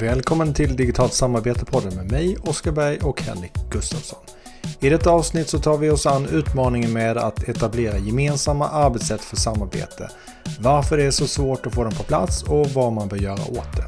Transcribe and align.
Välkommen 0.00 0.54
till 0.54 0.76
Digitalt 0.76 1.12
samarbete-podden 1.12 1.96
med 1.96 2.10
mig, 2.12 2.36
Oskar 2.42 2.72
Berg 2.72 2.98
och 2.98 3.22
Henrik 3.22 3.52
Gustafsson. 3.70 4.18
I 4.80 4.88
detta 4.88 5.10
avsnitt 5.10 5.48
så 5.48 5.58
tar 5.58 5.78
vi 5.78 5.90
oss 5.90 6.06
an 6.06 6.26
utmaningen 6.26 6.92
med 6.92 7.16
att 7.16 7.48
etablera 7.48 7.98
gemensamma 7.98 8.68
arbetssätt 8.68 9.20
för 9.20 9.36
samarbete. 9.36 10.10
Varför 10.60 10.96
det 10.96 11.04
är 11.04 11.10
så 11.10 11.26
svårt 11.26 11.66
att 11.66 11.74
få 11.74 11.84
dem 11.84 11.92
på 11.92 12.02
plats 12.02 12.42
och 12.42 12.66
vad 12.66 12.92
man 12.92 13.08
bör 13.08 13.16
göra 13.16 13.42
åt 13.42 13.76
det. 13.76 13.84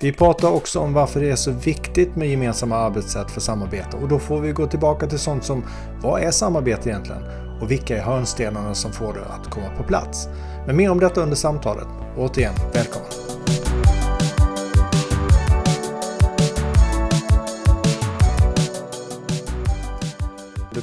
Vi 0.00 0.12
pratar 0.12 0.48
också 0.48 0.80
om 0.80 0.92
varför 0.92 1.20
det 1.20 1.30
är 1.30 1.36
så 1.36 1.50
viktigt 1.50 2.16
med 2.16 2.28
gemensamma 2.28 2.76
arbetssätt 2.76 3.30
för 3.30 3.40
samarbete 3.40 3.96
och 3.96 4.08
då 4.08 4.18
får 4.18 4.40
vi 4.40 4.52
gå 4.52 4.66
tillbaka 4.66 5.06
till 5.06 5.18
sånt 5.18 5.44
som 5.44 5.64
vad 6.02 6.22
är 6.22 6.30
samarbete 6.30 6.88
egentligen? 6.88 7.22
Och 7.60 7.70
vilka 7.70 7.98
är 7.98 8.02
hörnstenarna 8.02 8.74
som 8.74 8.92
får 8.92 9.14
det 9.14 9.24
att 9.24 9.50
komma 9.50 9.70
på 9.76 9.82
plats? 9.82 10.28
Men 10.66 10.76
mer 10.76 10.90
om 10.90 11.00
detta 11.00 11.20
under 11.20 11.36
samtalet. 11.36 11.88
Återigen, 12.16 12.54
välkommen! 12.72 13.23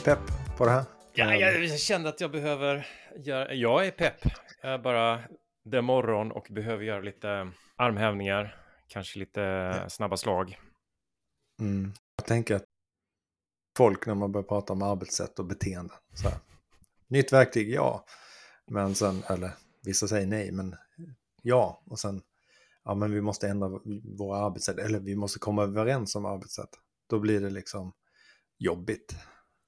Pepp 0.04 0.20
på 0.58 0.66
det 0.66 0.72
här? 0.72 0.86
Ja, 1.14 1.36
jag 1.36 1.80
kände 1.80 2.10
att 2.10 2.22
jag 2.22 2.32
behöver 2.32 2.88
göra, 3.16 3.54
jag 3.54 3.88
är 3.88 3.92
pepp. 3.92 4.20
Jag 4.62 4.74
är 4.74 4.78
bara, 4.78 5.20
det 5.64 5.78
är 5.78 5.82
morgon 5.82 6.32
och 6.32 6.48
behöver 6.50 6.84
göra 6.84 7.02
lite 7.02 7.52
armhävningar, 7.76 8.56
kanske 8.88 9.20
lite 9.20 9.86
snabba 9.90 10.18
slag. 10.18 10.60
Mm. 11.60 11.94
Jag 12.18 12.26
tänker 12.26 12.56
att 12.56 12.66
folk 13.78 14.06
när 14.06 14.16
man 14.16 14.32
börjar 14.32 14.44
prata 14.48 14.74
om 14.74 14.82
arbetssätt 14.82 15.40
och 15.40 15.46
beteende. 15.46 15.94
Så 16.14 16.30
här. 16.30 16.38
Nytt 17.08 17.34
verktyg, 17.34 17.70
ja. 17.70 18.06
Men 18.68 18.96
sen, 18.96 19.24
eller 19.30 19.52
vissa 19.86 20.08
säger 20.08 20.28
nej, 20.28 20.52
men 20.52 20.76
ja. 21.42 21.84
Och 21.86 22.00
sen, 22.00 22.22
ja 22.84 22.96
men 22.96 23.12
vi 23.12 23.22
måste 23.22 23.48
ändra 23.48 23.70
våra 24.18 24.46
arbetssätt, 24.46 24.80
eller 24.80 25.00
vi 25.00 25.16
måste 25.16 25.40
komma 25.40 25.64
överens 25.64 26.16
om 26.16 26.26
arbetssätt. 26.26 26.70
Då 27.10 27.20
blir 27.20 27.42
det 27.42 27.50
liksom 27.50 27.94
jobbigt. 28.58 29.16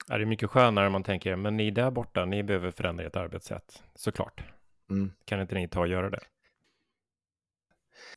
Ja, 0.08 0.17
det 0.17 0.23
är 0.23 0.25
mycket 0.25 0.49
skönare 0.49 0.86
om 0.86 0.91
man 0.91 1.03
tänker, 1.03 1.36
men 1.36 1.58
ni 1.58 1.72
där 1.72 1.91
borta, 1.91 2.25
ni 2.25 2.44
behöver 2.44 2.72
förändra 2.72 3.05
ert 3.05 3.16
arbetssätt, 3.16 3.83
såklart. 3.95 4.44
Mm. 4.89 5.11
Kan 5.25 5.41
inte 5.41 5.55
ni 5.55 5.67
ta 5.67 5.80
och 5.80 5.88
göra 5.88 6.09
det? 6.09 6.19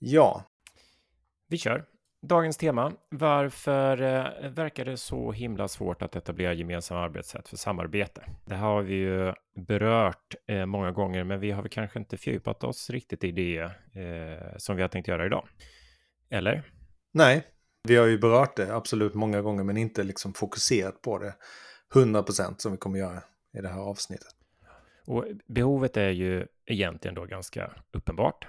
Ja. 0.01 0.45
Vi 1.49 1.59
kör. 1.59 1.85
Dagens 2.23 2.57
tema. 2.57 2.93
Varför 3.11 4.03
eh, 4.03 4.51
verkar 4.51 4.85
det 4.85 4.97
så 4.97 5.33
himla 5.33 5.69
svårt 5.69 6.03
att 6.03 6.17
etablera 6.17 6.53
gemensamma 6.53 7.01
arbetssätt 7.01 7.49
för 7.49 7.57
samarbete? 7.57 8.25
Det 8.45 8.55
har 8.55 8.83
vi 8.83 8.95
ju 8.95 9.33
berört 9.55 10.35
eh, 10.47 10.67
många 10.67 10.91
gånger, 10.91 11.25
men 11.25 11.41
vi 11.41 11.51
har 11.51 11.63
väl 11.63 11.71
kanske 11.71 11.99
inte 11.99 12.17
fördjupat 12.17 12.65
oss 12.65 12.91
riktigt 12.91 13.25
i 13.25 13.31
det 13.31 13.59
eh, 13.59 14.57
som 14.57 14.77
vi 14.77 14.83
har 14.83 14.89
tänkt 14.89 15.09
göra 15.09 15.27
idag. 15.27 15.49
Eller? 16.31 16.63
Nej, 17.13 17.47
vi 17.89 17.97
har 17.97 18.07
ju 18.07 18.19
berört 18.19 18.57
det 18.57 18.75
absolut 18.75 19.15
många 19.15 19.43
gånger, 19.43 19.65
men 19.65 19.77
inte 19.77 20.03
liksom 20.03 20.35
fokuserat 20.35 21.03
på 21.03 21.19
det 21.19 21.35
100% 21.95 22.55
som 22.59 22.73
vi 22.73 22.79
kommer 22.79 22.99
göra 22.99 23.23
i 23.59 23.61
det 23.61 23.69
här 23.69 23.81
avsnittet. 23.81 24.35
Och 25.05 25.25
behovet 25.47 25.97
är 25.97 26.11
ju 26.11 26.47
egentligen 26.67 27.15
då 27.15 27.25
ganska 27.25 27.71
uppenbart. 27.93 28.47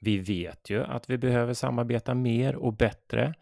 Vi 0.00 0.18
vet 0.18 0.70
ju 0.70 0.84
att 0.84 1.10
vi 1.10 1.18
behöver 1.18 1.54
samarbeta 1.54 2.14
mer 2.14 2.56
och 2.56 2.72
bättre 2.72 3.34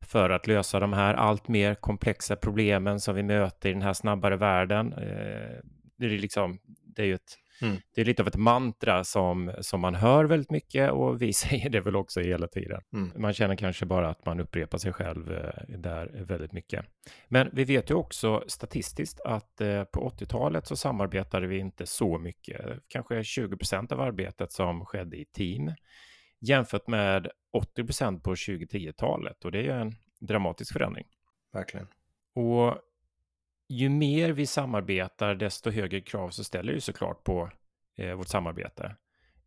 för 0.00 0.30
att 0.30 0.46
lösa 0.46 0.80
de 0.80 0.92
här 0.92 1.14
allt 1.14 1.48
mer 1.48 1.74
komplexa 1.74 2.36
problemen 2.36 3.00
som 3.00 3.14
vi 3.14 3.22
möter 3.22 3.68
i 3.68 3.72
den 3.72 3.82
här 3.82 3.92
snabbare 3.92 4.36
världen. 4.36 4.92
Eh, 4.92 5.58
det 5.96 6.06
är, 6.06 6.18
liksom, 6.18 6.58
det 6.66 7.02
är 7.02 7.06
ju 7.06 7.14
ett, 7.14 7.38
mm. 7.64 7.76
det 7.94 8.00
är 8.00 8.04
lite 8.04 8.22
av 8.22 8.28
ett 8.28 8.36
mantra 8.36 9.04
som, 9.04 9.52
som 9.60 9.80
man 9.80 9.94
hör 9.94 10.24
väldigt 10.24 10.50
mycket 10.50 10.92
och 10.92 11.22
vi 11.22 11.32
säger 11.44 11.70
det 11.70 11.80
väl 11.80 11.96
också 11.96 12.20
hela 12.20 12.46
tiden. 12.46 12.80
Mm. 12.92 13.12
Man 13.16 13.32
känner 13.32 13.56
kanske 13.56 13.86
bara 13.86 14.08
att 14.08 14.26
man 14.26 14.40
upprepar 14.40 14.78
sig 14.78 14.92
själv 14.92 15.32
eh, 15.32 15.78
där 15.78 16.24
väldigt 16.24 16.52
mycket. 16.52 16.84
Men 17.28 17.50
vi 17.52 17.64
vet 17.64 17.90
ju 17.90 17.94
också 17.94 18.44
statistiskt 18.46 19.20
att 19.20 19.60
eh, 19.60 19.84
på 19.84 20.10
80-talet 20.10 20.66
så 20.66 20.76
samarbetade 20.76 21.46
vi 21.46 21.58
inte 21.58 21.86
så 21.86 22.18
mycket, 22.18 22.60
kanske 22.88 23.24
20 23.24 23.56
procent 23.56 23.92
av 23.92 24.00
arbetet 24.00 24.52
som 24.52 24.86
skedde 24.86 25.16
i 25.16 25.24
team 25.24 25.72
jämfört 26.40 26.86
med 26.86 27.28
80 27.52 27.84
procent 27.84 28.22
på 28.22 28.34
2010-talet 28.34 29.44
och 29.44 29.52
det 29.52 29.58
är 29.58 29.62
ju 29.62 29.70
en 29.70 29.92
dramatisk 30.20 30.72
förändring. 30.72 31.06
Verkligen. 31.52 31.86
Och 32.34 32.78
ju 33.68 33.88
mer 33.88 34.30
vi 34.30 34.46
samarbetar, 34.46 35.34
desto 35.34 35.70
högre 35.70 36.00
krav 36.00 36.30
så 36.30 36.44
ställer 36.44 36.72
det 36.72 36.80
såklart 36.80 37.24
på 37.24 37.50
eh, 37.96 38.14
vårt 38.14 38.28
samarbete. 38.28 38.96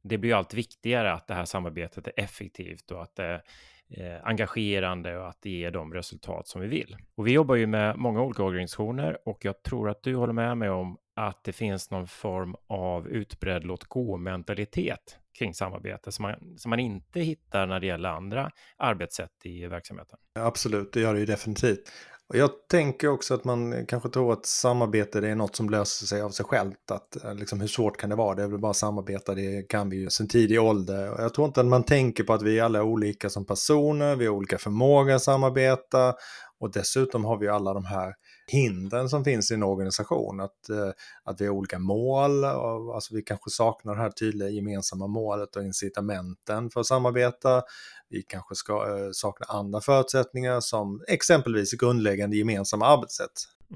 Det 0.02 0.18
blir 0.18 0.30
ju 0.30 0.38
allt 0.38 0.54
viktigare 0.54 1.14
att 1.14 1.28
det 1.28 1.34
här 1.34 1.46
samarbetet 1.46 2.08
är 2.08 2.14
effektivt 2.18 2.92
och 2.92 3.04
att 3.04 3.16
det 3.16 3.24
är 3.24 3.44
eh, 3.90 4.22
engagerande 4.24 5.18
och 5.18 5.28
att 5.28 5.42
det 5.42 5.50
ger 5.50 5.72
de 5.72 5.94
resultat 5.94 6.48
som 6.48 6.62
vi 6.62 6.68
vill. 6.68 6.98
Och 7.16 7.28
vi 7.28 7.32
jobbar 7.32 7.56
ju 7.56 7.68
med 7.68 7.98
många 7.98 8.22
olika 8.22 8.44
organisationer 8.44 9.18
och 9.26 9.46
jag 9.46 9.64
tror 9.64 9.90
att 9.90 10.04
du 10.04 10.16
håller 10.16 10.34
med 10.34 10.58
mig 10.58 10.70
om 10.70 10.98
att 11.16 11.44
det 11.44 11.54
finns 11.54 11.92
någon 11.92 12.08
form 12.08 12.56
av 12.68 13.08
utbredd 13.08 13.64
låt 13.64 13.84
gå-mentalitet 13.84 15.18
kring 15.38 15.54
samarbete 15.54 16.12
som 16.12 16.24
man, 16.24 16.58
som 16.58 16.70
man 16.70 16.80
inte 16.80 17.20
hittar 17.20 17.68
när 17.68 17.80
det 17.80 17.88
gäller 17.88 18.10
andra 18.10 18.52
arbetssätt 18.78 19.32
i 19.44 19.66
verksamheten. 19.66 20.20
Absolut, 20.40 20.94
det 20.94 21.02
gör 21.02 21.14
det 21.14 21.20
ju 21.20 21.26
definitivt. 21.26 21.92
Och 22.30 22.38
jag 22.38 22.50
tänker 22.70 23.08
också 23.08 23.34
att 23.34 23.44
man 23.44 23.86
kanske 23.86 24.10
tror 24.10 24.34
att 24.34 24.46
samarbete 24.46 25.22
det 25.22 25.30
är 25.30 25.36
något 25.36 25.56
som 25.56 25.70
löser 25.70 26.06
sig 26.06 26.22
av 26.22 26.30
sig 26.30 26.46
självt. 26.46 26.92
Att, 26.92 27.24
eh, 27.24 27.36
liksom, 27.36 27.62
hur 27.62 27.68
svårt 27.68 27.98
kan 27.98 28.10
det 28.10 28.16
vara? 28.16 28.36
Det 28.36 28.44
är 28.44 28.48
väl 28.48 28.60
bara 28.60 28.70
att 28.70 28.78
samarbeta, 28.78 29.36
det 29.36 29.70
kan 29.70 29.90
vi 29.90 29.98
ju 29.98 30.10
sedan 30.10 30.28
tidig 30.28 30.62
ålder. 30.62 31.12
Och 31.12 31.24
jag 31.24 31.34
tror 31.34 31.48
inte 31.48 31.60
att 31.60 31.66
man 31.66 31.84
tänker 31.84 32.24
på 32.24 32.34
att 32.34 32.42
vi 32.42 32.60
alla 32.60 32.80
är 32.80 32.84
olika 32.84 33.30
som 33.30 33.46
personer, 33.46 34.16
vi 34.16 34.26
har 34.26 34.34
olika 34.34 34.58
förmåga 34.58 35.16
att 35.16 35.24
samarbeta 35.24 36.14
och 36.60 36.72
dessutom 36.72 37.26
har 37.26 37.38
vi 37.38 37.48
alla 37.48 37.74
de 37.74 37.86
här 37.86 38.14
hindren 38.48 39.10
som 39.10 39.24
finns 39.24 39.52
i 39.52 39.54
en 39.54 39.64
organisation. 39.64 40.40
Att, 40.40 40.70
eh, 40.70 40.90
att 41.24 41.42
vi 41.42 41.46
har 41.46 41.54
olika 41.54 41.80
mål, 41.80 42.46
och, 42.46 42.96
alltså 42.96 43.16
vi 43.16 43.22
kanske 43.22 43.50
saknar 43.50 43.96
det 43.96 44.02
här 44.02 44.10
tydliga 44.10 44.50
gemensamma 44.50 45.08
målet 45.08 45.56
och 45.56 45.64
incitamenten 45.64 46.70
för 46.70 46.80
att 46.80 46.86
samarbeta. 46.86 47.62
Vi 48.10 48.22
kanske 48.22 48.56
ska 48.56 48.74
eh, 48.74 49.12
sakna 49.12 49.46
andra 49.50 49.82
förutsättningar 49.82 50.60
som 50.60 51.04
exempelvis 51.08 51.74
grundläggande 51.74 52.38
gemensamma 52.38 52.86
arbetssätt. 52.88 53.32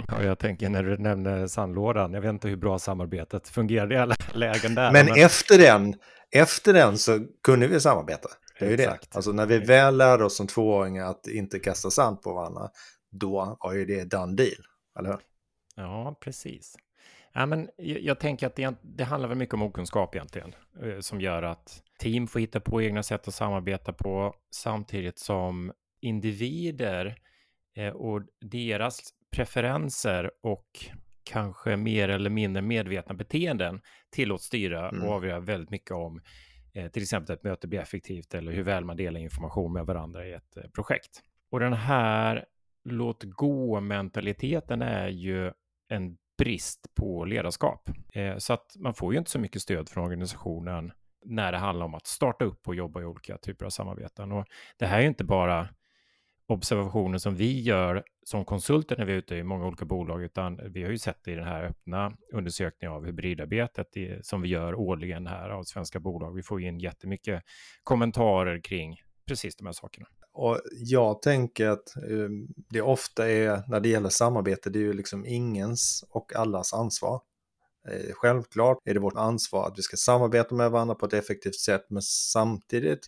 Ja, 0.07 0.23
jag 0.23 0.39
tänker 0.39 0.69
när 0.69 0.83
du 0.83 0.97
nämner 0.97 1.47
sandlådan, 1.47 2.13
jag 2.13 2.21
vet 2.21 2.29
inte 2.29 2.47
hur 2.47 2.55
bra 2.55 2.79
samarbetet 2.79 3.47
fungerade 3.47 3.95
i 3.95 3.97
alla 3.97 4.15
lägen 4.33 4.75
där. 4.75 4.91
Men, 4.91 5.05
men... 5.05 5.15
efter 5.23 5.57
den, 5.57 5.95
efter 6.31 6.73
den 6.73 6.97
så 6.97 7.19
kunde 7.43 7.67
vi 7.67 7.79
samarbeta. 7.79 8.29
Det 8.59 8.65
är 8.65 8.69
ju 8.69 8.77
det. 8.77 8.99
Alltså 9.11 9.31
när 9.31 9.45
vi 9.45 9.59
väl 9.59 9.97
lärde 9.97 10.25
oss 10.25 10.37
som 10.37 10.47
tvååringar 10.47 11.05
att 11.05 11.27
inte 11.27 11.59
kasta 11.59 11.89
sand 11.89 12.21
på 12.21 12.33
varandra, 12.33 12.69
då 13.11 13.57
var 13.59 13.73
ju 13.73 13.85
det 13.85 14.03
done 14.03 14.35
deal, 14.35 14.65
eller 14.99 15.09
hur? 15.09 15.19
Ja, 15.75 16.17
precis. 16.21 16.77
Ja, 17.33 17.45
men 17.45 17.69
jag, 17.77 18.19
tänker 18.19 18.47
att 18.47 18.55
det, 18.55 18.75
det, 18.81 19.03
handlar 19.03 19.29
väl 19.29 19.37
mycket 19.37 19.53
om 19.53 19.61
okunskap 19.61 20.15
egentligen, 20.15 20.55
eh, 20.83 20.99
som 20.99 21.21
gör 21.21 21.43
att 21.43 21.83
team 21.99 22.27
får 22.27 22.39
hitta 22.39 22.59
på 22.59 22.81
egna 22.81 23.03
sätt 23.03 23.27
att 23.27 23.33
samarbeta 23.33 23.93
på, 23.93 24.35
samtidigt 24.51 25.19
som 25.19 25.73
individer 26.01 27.15
eh, 27.75 27.93
och 27.93 28.21
deras 28.41 28.99
preferenser 29.35 30.31
och 30.41 30.85
kanske 31.23 31.77
mer 31.77 32.09
eller 32.09 32.29
mindre 32.29 32.61
medvetna 32.61 33.15
beteenden 33.15 33.81
tillåts 34.09 34.45
styra 34.45 34.89
mm. 34.89 35.03
och 35.03 35.13
avgöra 35.13 35.39
väldigt 35.39 35.69
mycket 35.69 35.91
om 35.91 36.21
eh, 36.73 36.91
till 36.91 37.03
exempel 37.03 37.33
att 37.33 37.39
ett 37.39 37.43
möte 37.43 37.67
blir 37.67 37.79
effektivt 37.79 38.33
eller 38.33 38.51
hur 38.51 38.63
väl 38.63 38.85
man 38.85 38.97
delar 38.97 39.19
information 39.19 39.73
med 39.73 39.85
varandra 39.85 40.27
i 40.27 40.33
ett 40.33 40.57
projekt. 40.73 41.21
Och 41.51 41.59
den 41.59 41.73
här 41.73 42.45
låt 42.83 43.23
gå-mentaliteten 43.23 44.81
är 44.81 45.07
ju 45.07 45.51
en 45.89 46.17
brist 46.37 46.95
på 46.95 47.25
ledarskap. 47.25 47.89
Eh, 48.13 48.37
så 48.37 48.53
att 48.53 48.75
man 48.79 48.93
får 48.93 49.13
ju 49.13 49.19
inte 49.19 49.31
så 49.31 49.39
mycket 49.39 49.61
stöd 49.61 49.89
från 49.89 50.03
organisationen 50.03 50.91
när 51.25 51.51
det 51.51 51.57
handlar 51.57 51.85
om 51.85 51.93
att 51.93 52.07
starta 52.07 52.45
upp 52.45 52.67
och 52.67 52.75
jobba 52.75 53.01
i 53.01 53.05
olika 53.05 53.37
typer 53.37 53.65
av 53.65 53.69
samarbeten. 53.69 54.31
Och 54.31 54.45
det 54.77 54.85
här 54.85 54.97
är 54.97 55.01
ju 55.01 55.07
inte 55.07 55.23
bara 55.23 55.67
observationer 56.47 57.17
som 57.17 57.35
vi 57.35 57.61
gör 57.61 58.03
som 58.23 58.45
konsulter 58.45 58.97
när 58.97 59.05
vi 59.05 59.13
är 59.13 59.17
ute 59.17 59.35
i 59.35 59.43
många 59.43 59.65
olika 59.65 59.85
bolag, 59.85 60.23
utan 60.23 60.59
vi 60.73 60.83
har 60.83 60.91
ju 60.91 60.97
sett 60.97 61.23
det 61.23 61.31
i 61.31 61.35
den 61.35 61.47
här 61.47 61.63
öppna 61.63 62.17
undersökningen 62.33 62.95
av 62.95 63.05
hybridarbetet 63.05 63.87
som 64.21 64.41
vi 64.41 64.49
gör 64.49 64.75
årligen 64.75 65.27
här 65.27 65.49
av 65.49 65.63
svenska 65.63 65.99
bolag. 65.99 66.35
Vi 66.35 66.43
får 66.43 66.61
in 66.61 66.79
jättemycket 66.79 67.43
kommentarer 67.83 68.59
kring 68.59 68.97
precis 69.27 69.55
de 69.55 69.65
här 69.65 69.73
sakerna. 69.73 70.07
Och 70.33 70.59
jag 70.71 71.21
tänker 71.21 71.69
att 71.69 71.95
ehm, 71.95 72.47
det 72.69 72.81
ofta 72.81 73.29
är, 73.29 73.63
när 73.67 73.79
det 73.79 73.89
gäller 73.89 74.09
samarbete, 74.09 74.69
det 74.69 74.79
är 74.79 74.83
ju 74.83 74.93
liksom 74.93 75.25
ingens 75.25 76.03
och 76.09 76.35
allas 76.35 76.73
ansvar. 76.73 77.21
Eh, 77.87 78.13
självklart 78.13 78.77
är 78.85 78.93
det 78.93 78.99
vårt 78.99 79.17
ansvar 79.17 79.67
att 79.67 79.77
vi 79.77 79.81
ska 79.81 79.97
samarbeta 79.97 80.55
med 80.55 80.71
varandra 80.71 80.95
på 80.95 81.05
ett 81.05 81.13
effektivt 81.13 81.55
sätt, 81.55 81.85
men 81.89 82.01
samtidigt 82.01 83.07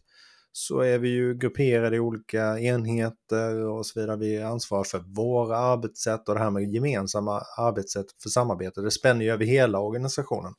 så 0.52 0.80
är 0.80 1.00
vi 1.00 1.10
ju 1.10 1.34
grupperade 1.38 1.96
i 1.96 2.00
olika 2.00 2.60
enheter 2.60 3.56
och 3.56 3.86
så 3.86 4.00
vidare. 4.00 4.18
Vi 4.18 4.36
är 4.36 4.46
ansvariga 4.46 4.84
för 4.84 5.00
våra 5.00 5.58
arbetssätt 5.58 6.30
och 6.30 6.36
det 6.36 6.42
här 6.42 6.50
med 6.50 6.74
gemensamma 6.74 7.42
arbetssätt 7.58 8.06
för 8.24 8.30
samarbete, 8.30 8.82
det 8.82 8.92
spänner 8.92 9.26
ju 9.26 9.32
över 9.32 9.46
hela 9.46 9.80
organisationen. 9.80 10.54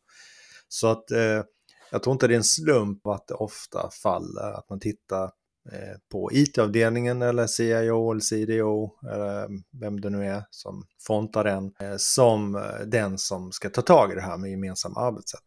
Så 0.69 0.87
att 0.89 1.11
eh, 1.11 1.43
jag 1.91 2.03
tror 2.03 2.13
inte 2.13 2.29
det 2.29 2.35
är 2.35 2.37
en 2.37 2.45
slump 2.45 3.07
att 3.07 3.27
det 3.27 3.35
ofta 3.35 3.91
faller, 4.03 4.53
att 4.53 4.71
man 4.71 4.81
tittar 4.81 5.31
Eh, 5.73 5.97
på 6.13 6.31
IT-avdelningen 6.33 7.23
eller 7.23 7.47
CIO 7.47 8.11
eller 8.11 8.21
CDO 8.21 8.91
eller 9.11 9.43
eh, 9.43 9.49
vem 9.81 10.01
det 10.01 10.11
nu 10.11 10.27
är 10.27 10.43
som 10.51 10.87
frontar 11.07 11.45
den 11.45 11.73
eh, 11.81 11.97
som 11.97 12.63
den 12.87 13.19
som 13.19 13.53
ska 13.53 13.71
ta 13.71 13.83
tag 13.83 14.13
i 14.13 14.15
det 14.15 14.21
här 14.21 14.37
med 14.37 14.51
gemensamma 14.51 15.01
arbetssätt. 15.01 15.45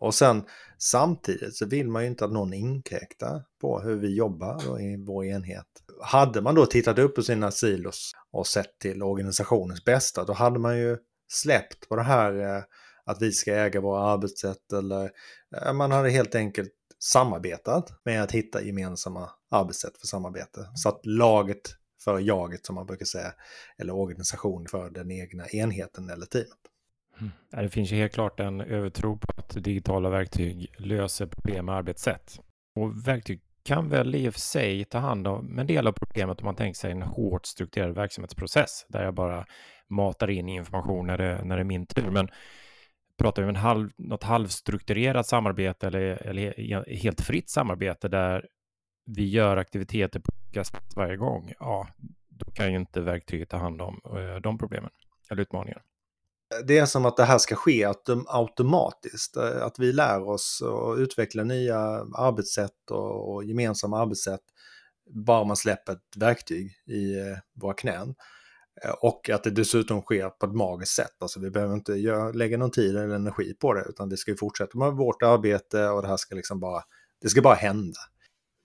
Och 0.00 0.14
sen 0.14 0.42
samtidigt 0.78 1.56
så 1.56 1.66
vill 1.66 1.88
man 1.88 2.02
ju 2.02 2.08
inte 2.08 2.24
att 2.24 2.32
någon 2.32 2.52
inkräktar 2.52 3.42
på 3.60 3.80
hur 3.80 3.96
vi 3.96 4.14
jobbar 4.14 4.80
i 4.80 5.04
vår 5.06 5.24
enhet. 5.24 5.66
Hade 6.02 6.40
man 6.40 6.54
då 6.54 6.66
tittat 6.66 6.98
upp 6.98 7.14
på 7.14 7.22
sina 7.22 7.50
silos 7.50 8.12
och 8.32 8.46
sett 8.46 8.78
till 8.78 9.02
organisationens 9.02 9.84
bästa, 9.84 10.24
då 10.24 10.32
hade 10.32 10.58
man 10.58 10.78
ju 10.78 10.98
släppt 11.32 11.88
på 11.88 11.96
det 11.96 12.02
här 12.02 12.64
att 13.04 13.22
vi 13.22 13.32
ska 13.32 13.54
äga 13.54 13.80
våra 13.80 14.02
arbetssätt 14.02 14.72
eller 14.72 15.10
man 15.72 15.92
hade 15.92 16.10
helt 16.10 16.34
enkelt 16.34 16.72
samarbetat 17.02 17.92
med 18.04 18.22
att 18.22 18.32
hitta 18.32 18.62
gemensamma 18.62 19.30
arbetssätt 19.50 19.98
för 19.98 20.06
samarbete. 20.06 20.60
Så 20.74 20.88
att 20.88 21.06
laget 21.06 21.76
för 22.04 22.18
jaget 22.18 22.66
som 22.66 22.74
man 22.74 22.86
brukar 22.86 23.04
säga, 23.04 23.32
eller 23.78 23.94
organisation 23.94 24.66
för 24.70 24.90
den 24.90 25.10
egna 25.10 25.46
enheten 25.48 26.10
eller 26.10 26.26
teamet. 26.26 26.58
Mm. 27.20 27.32
Det 27.50 27.70
finns 27.70 27.92
ju 27.92 27.96
helt 27.96 28.12
klart 28.12 28.40
en 28.40 28.60
övertro 28.60 29.18
på 29.18 29.32
att 29.36 29.64
digitala 29.64 30.10
verktyg 30.10 30.74
löser 30.78 31.26
problem 31.26 31.66
med 31.66 31.74
arbetssätt. 31.74 32.40
Och 32.74 33.08
verktyg 33.08 33.40
kan 33.62 33.88
väl 33.88 34.14
i 34.14 34.28
och 34.28 34.32
för 34.32 34.40
sig 34.40 34.84
ta 34.84 34.98
hand 34.98 35.26
om 35.26 35.58
en 35.58 35.66
del 35.66 35.86
av 35.86 35.92
problemet 35.92 36.40
om 36.40 36.44
man 36.44 36.56
tänker 36.56 36.78
sig 36.78 36.92
en 36.92 37.02
hårt 37.02 37.46
strukturerad 37.46 37.94
verksamhetsprocess 37.94 38.86
där 38.88 39.04
jag 39.04 39.14
bara 39.14 39.46
matar 39.88 40.30
in 40.30 40.48
information 40.48 41.06
när 41.06 41.18
det, 41.18 41.44
när 41.44 41.56
det 41.56 41.62
är 41.62 41.64
min 41.64 41.86
tur. 41.86 42.10
Men 42.10 42.28
pratar 43.20 43.42
vi 43.42 43.48
om 43.48 43.54
en 43.54 43.62
halv, 43.62 43.90
något 43.98 44.22
halvstrukturerat 44.22 45.26
samarbete 45.26 45.86
eller, 45.86 46.26
eller 46.26 46.94
helt 46.96 47.20
fritt 47.20 47.50
samarbete 47.50 48.08
där 48.08 48.46
vi 49.06 49.28
gör 49.28 49.56
aktiviteter 49.56 50.20
på 50.20 50.32
olika 50.44 50.64
sätt 50.64 50.96
varje 50.96 51.16
gång, 51.16 51.52
ja, 51.58 51.88
då 52.28 52.50
kan 52.50 52.70
ju 52.72 52.78
inte 52.78 53.00
verktyget 53.00 53.48
ta 53.48 53.56
hand 53.56 53.82
om 53.82 54.00
eh, 54.04 54.40
de 54.42 54.58
problemen 54.58 54.90
eller 55.30 55.42
utmaningarna. 55.42 55.82
Det 56.66 56.78
är 56.78 56.86
som 56.86 57.06
att 57.06 57.16
det 57.16 57.24
här 57.24 57.38
ska 57.38 57.54
ske 57.54 57.92
automatiskt, 58.26 59.36
eh, 59.36 59.62
att 59.62 59.78
vi 59.78 59.92
lär 59.92 60.28
oss 60.28 60.62
och 60.64 60.96
utvecklar 60.96 61.44
nya 61.44 61.78
arbetssätt 62.14 62.90
och 62.90 63.44
gemensamma 63.44 63.98
arbetssätt 63.98 64.40
bara 65.14 65.44
man 65.44 65.56
släpper 65.56 65.92
ett 65.92 66.16
verktyg 66.16 66.72
i 66.86 67.18
eh, 67.18 67.38
våra 67.54 67.74
knän. 67.74 68.14
Eh, 68.84 68.90
och 68.90 69.30
att 69.30 69.44
det 69.44 69.50
dessutom 69.50 70.00
sker 70.02 70.28
på 70.28 70.46
ett 70.46 70.54
magiskt 70.54 70.94
sätt. 70.94 71.16
Alltså 71.18 71.40
vi 71.40 71.50
behöver 71.50 71.74
inte 71.74 71.92
göra, 71.92 72.32
lägga 72.32 72.58
någon 72.58 72.70
tid 72.70 72.96
eller 72.96 73.14
energi 73.14 73.54
på 73.54 73.74
det, 73.74 73.84
utan 73.88 74.08
vi 74.08 74.16
ska 74.16 74.30
ju 74.30 74.36
fortsätta 74.36 74.78
med 74.78 74.92
vårt 74.92 75.22
arbete 75.22 75.88
och 75.88 76.02
det 76.02 76.08
här 76.08 76.16
ska 76.16 76.34
liksom 76.34 76.60
bara, 76.60 76.82
det 77.22 77.28
ska 77.28 77.42
bara 77.42 77.54
hända. 77.54 78.00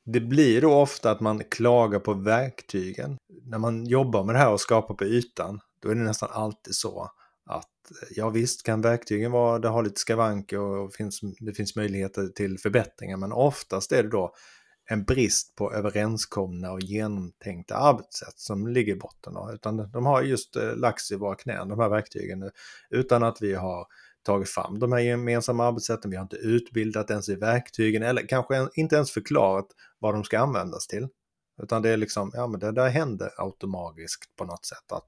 Det 0.05 0.19
blir 0.19 0.61
då 0.61 0.73
ofta 0.73 1.11
att 1.11 1.21
man 1.21 1.43
klagar 1.43 1.99
på 1.99 2.13
verktygen. 2.13 3.17
När 3.43 3.57
man 3.57 3.85
jobbar 3.85 4.23
med 4.23 4.35
det 4.35 4.39
här 4.39 4.51
och 4.51 4.61
skapar 4.61 4.95
på 4.95 5.05
ytan, 5.05 5.59
då 5.79 5.89
är 5.89 5.95
det 5.95 6.01
nästan 6.01 6.29
alltid 6.31 6.75
så 6.75 7.11
att 7.45 7.91
eh, 8.01 8.07
ja 8.15 8.29
visst 8.29 8.63
kan 8.63 8.81
verktygen 8.81 9.31
vara, 9.31 9.59
det 9.59 9.67
har 9.67 9.83
lite 9.83 9.99
skavanker 9.99 10.59
och 10.59 10.93
finns, 10.93 11.21
det 11.39 11.53
finns 11.53 11.75
möjligheter 11.75 12.27
till 12.27 12.59
förbättringar, 12.59 13.17
men 13.17 13.31
oftast 13.31 13.91
är 13.91 14.03
det 14.03 14.09
då 14.09 14.33
en 14.85 15.03
brist 15.03 15.55
på 15.55 15.73
överenskomna 15.73 16.71
och 16.71 16.81
genomtänkta 16.81 17.75
arbetssätt 17.75 18.39
som 18.39 18.67
ligger 18.67 18.93
i 18.93 18.99
botten. 18.99 19.33
Utan 19.53 19.91
de 19.91 20.05
har 20.05 20.21
just 20.21 20.55
eh, 20.55 20.75
lagts 20.75 21.11
i 21.11 21.15
våra 21.15 21.35
knän, 21.35 21.69
de 21.69 21.79
här 21.79 21.89
verktygen, 21.89 22.51
utan 22.89 23.23
att 23.23 23.41
vi 23.41 23.53
har 23.53 23.87
tagit 24.23 24.49
fram 24.49 24.79
de 24.79 24.91
här 24.91 24.99
gemensamma 24.99 25.65
arbetssätten. 25.65 26.11
Vi 26.11 26.17
har 26.17 26.23
inte 26.23 26.35
utbildat 26.35 27.09
ens 27.11 27.29
i 27.29 27.35
verktygen 27.35 28.03
eller 28.03 28.27
kanske 28.27 28.67
inte 28.75 28.95
ens 28.95 29.11
förklarat 29.11 29.67
vad 29.99 30.13
de 30.13 30.23
ska 30.23 30.39
användas 30.39 30.87
till. 30.87 31.07
Utan 31.63 31.81
det 31.81 31.89
är 31.89 31.97
liksom, 31.97 32.31
ja 32.33 32.47
men 32.47 32.59
det 32.59 32.71
där 32.71 32.89
händer 32.89 33.31
automatiskt 33.37 34.35
på 34.35 34.45
något 34.45 34.65
sätt. 34.65 34.91
att 34.91 35.05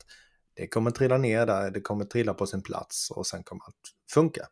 Det 0.53 0.67
kommer 0.67 0.91
trilla 0.91 1.17
ner 1.17 1.45
där, 1.45 1.71
det 1.71 1.81
kommer 1.81 2.05
trilla 2.05 2.33
på 2.33 2.45
sin 2.45 2.61
plats 2.63 3.11
och 3.11 3.27
sen 3.27 3.43
kommer 3.43 3.63
allt 3.65 3.93
funka. 4.13 4.47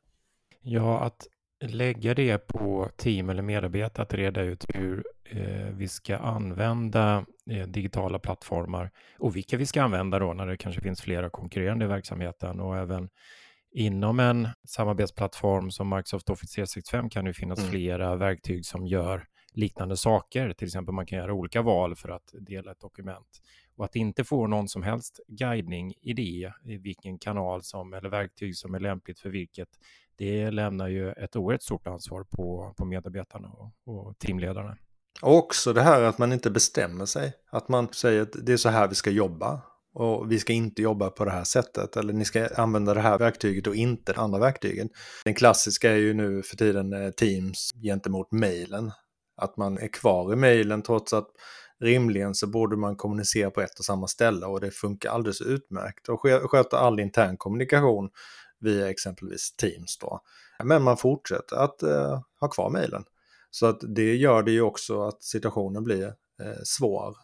Ja, 0.62 1.00
att 1.00 1.28
lägga 1.60 2.14
det 2.14 2.38
på 2.38 2.90
team 2.98 3.30
eller 3.30 3.42
medarbetare 3.42 4.04
att 4.04 4.14
reda 4.14 4.42
ut 4.42 4.66
hur 4.68 5.04
vi 5.74 5.88
ska 5.88 6.18
använda 6.18 7.26
eh, 7.52 7.68
digitala 7.68 8.20
plattformar 8.20 8.92
och 9.20 9.36
vilka 9.36 9.58
vi 9.58 9.66
ska 9.66 9.84
använda 9.84 10.20
då 10.20 10.34
när 10.34 10.48
det 10.48 10.58
kanske 10.58 10.82
finns 10.82 11.02
flera 11.02 11.30
konkurrerande 11.30 11.86
i 11.86 11.88
verksamheten 11.88 12.60
och 12.60 12.78
även 12.78 13.10
inom 13.72 14.20
en 14.20 14.48
samarbetsplattform 14.68 15.72
som 15.72 15.90
Microsoft 15.90 16.30
Office 16.30 16.56
365 16.56 17.10
kan 17.10 17.26
det 17.26 17.34
finnas 17.34 17.60
mm. 17.60 17.72
flera 17.72 18.16
verktyg 18.16 18.66
som 18.66 18.88
gör 18.88 19.28
liknande 19.54 19.98
saker. 19.98 20.54
Till 20.54 20.68
exempel 20.68 20.94
man 20.94 21.06
kan 21.06 21.20
göra 21.20 21.34
olika 21.34 21.62
val 21.62 21.96
för 21.96 22.10
att 22.10 22.34
dela 22.40 22.72
ett 22.72 22.80
dokument. 22.80 23.42
Och 23.76 23.86
att 23.86 23.96
inte 23.96 24.24
få 24.24 24.48
någon 24.48 24.68
som 24.68 24.84
helst 24.84 25.20
guidning 25.28 25.94
i 26.02 26.14
det, 26.14 26.52
i 26.64 26.78
vilken 26.78 27.20
kanal 27.20 27.64
som, 27.64 27.94
eller 27.94 28.10
verktyg 28.10 28.58
som 28.58 28.76
är 28.76 28.80
lämpligt 28.80 29.20
för 29.20 29.30
vilket, 29.30 29.70
det 30.16 30.52
lämnar 30.52 30.88
ju 30.88 31.12
ett 31.12 31.36
oerhört 31.36 31.62
stort 31.62 31.88
ansvar 31.88 32.24
på, 32.24 32.74
på 32.78 32.86
medarbetarna 32.86 33.48
och, 33.48 33.72
och 33.86 34.18
teamledarna. 34.18 34.78
Och 35.22 35.38
också 35.38 35.74
det 35.74 35.82
här 35.82 36.02
att 36.02 36.18
man 36.18 36.34
inte 36.34 36.50
bestämmer 36.50 37.06
sig. 37.06 37.34
Att 37.52 37.70
man 37.70 37.94
säger 37.94 38.22
att 38.22 38.36
det 38.46 38.54
är 38.54 38.58
så 38.58 38.70
här 38.70 38.88
vi 38.88 38.96
ska 38.96 39.10
jobba. 39.10 39.62
Och 39.94 40.32
vi 40.32 40.40
ska 40.40 40.54
inte 40.54 40.82
jobba 40.82 41.10
på 41.10 41.26
det 41.26 41.32
här 41.32 41.44
sättet. 41.44 41.98
Eller 41.98 42.14
ni 42.14 42.26
ska 42.26 42.48
använda 42.48 42.94
det 42.94 43.02
här 43.02 43.18
verktyget 43.18 43.68
och 43.68 43.76
inte 43.76 44.14
det 44.14 44.20
andra 44.20 44.40
verktyget. 44.40 44.88
Den 45.26 45.34
klassiska 45.34 45.92
är 45.92 45.96
ju 45.96 46.14
nu 46.14 46.44
för 46.44 46.58
tiden 46.58 46.94
eh, 46.94 47.12
Teams 47.12 47.74
gentemot 47.84 48.32
mejlen. 48.32 48.92
Att 49.38 49.58
man 49.58 49.78
är 49.78 49.88
kvar 49.88 50.34
i 50.34 50.36
mejlen 50.36 50.82
trots 50.82 51.14
att 51.14 51.28
rimligen 51.80 52.36
så 52.36 52.48
borde 52.48 52.78
man 52.78 52.96
kommunicera 52.96 53.52
på 53.52 53.62
ett 53.62 53.80
och 53.80 53.86
samma 53.86 54.08
ställe 54.08 54.46
och 54.46 54.62
det 54.62 54.72
funkar 54.72 55.10
alldeles 55.10 55.42
utmärkt. 55.42 56.10
Och 56.10 56.22
sköta 56.52 56.80
all 56.80 57.00
intern 57.00 57.38
kommunikation 57.38 58.10
via 58.60 58.90
exempelvis 58.90 59.56
Teams 59.56 59.98
då. 59.98 60.20
Men 60.64 60.84
man 60.84 60.98
fortsätter 60.98 61.56
att 61.56 61.84
eh, 61.84 62.22
ha 62.40 62.48
kvar 62.48 62.70
mejlen. 62.70 63.04
Så 63.56 63.66
att 63.66 63.80
det 63.96 64.16
gör 64.16 64.44
det 64.44 64.52
ju 64.52 64.62
också 64.62 65.02
att 65.02 65.24
situationen 65.24 65.84
blir 65.84 66.06
eh, 66.42 66.62
svår. 66.64 67.16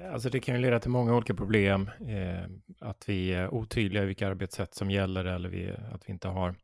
Eh, 0.00 0.12
alltså 0.12 0.30
det 0.30 0.40
kan 0.40 0.54
ju 0.54 0.60
leda 0.60 0.80
till 0.80 0.90
många 0.90 1.16
olika 1.16 1.34
problem. 1.34 1.90
Eh, 2.00 2.50
att 2.80 3.08
vi 3.08 3.32
är 3.32 3.54
otydliga 3.54 4.02
i 4.02 4.06
vilka 4.06 4.28
arbetssätt 4.28 4.74
som 4.74 4.90
gäller 4.90 5.24
eller 5.24 5.48
vi, 5.48 5.72
att 5.92 6.08
vi 6.08 6.12
inte 6.12 6.28
har 6.28 6.54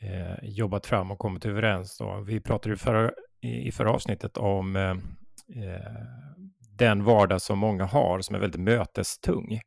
eh, 0.00 0.48
jobbat 0.48 0.86
fram 0.86 1.10
och 1.10 1.18
kommit 1.18 1.46
överens. 1.46 1.98
Då. 1.98 2.24
Vi 2.26 2.40
pratade 2.40 2.72
ju 2.72 2.76
förra, 2.76 3.10
i, 3.40 3.68
i 3.68 3.72
förra 3.72 3.92
avsnittet 3.92 4.36
om 4.36 4.76
eh, 4.76 4.90
eh, 5.64 5.92
den 6.78 7.04
vardag 7.04 7.42
som 7.42 7.58
många 7.58 7.84
har 7.84 8.20
som 8.20 8.34
är 8.34 8.40
väldigt 8.40 8.60
mötestung. 8.60 9.60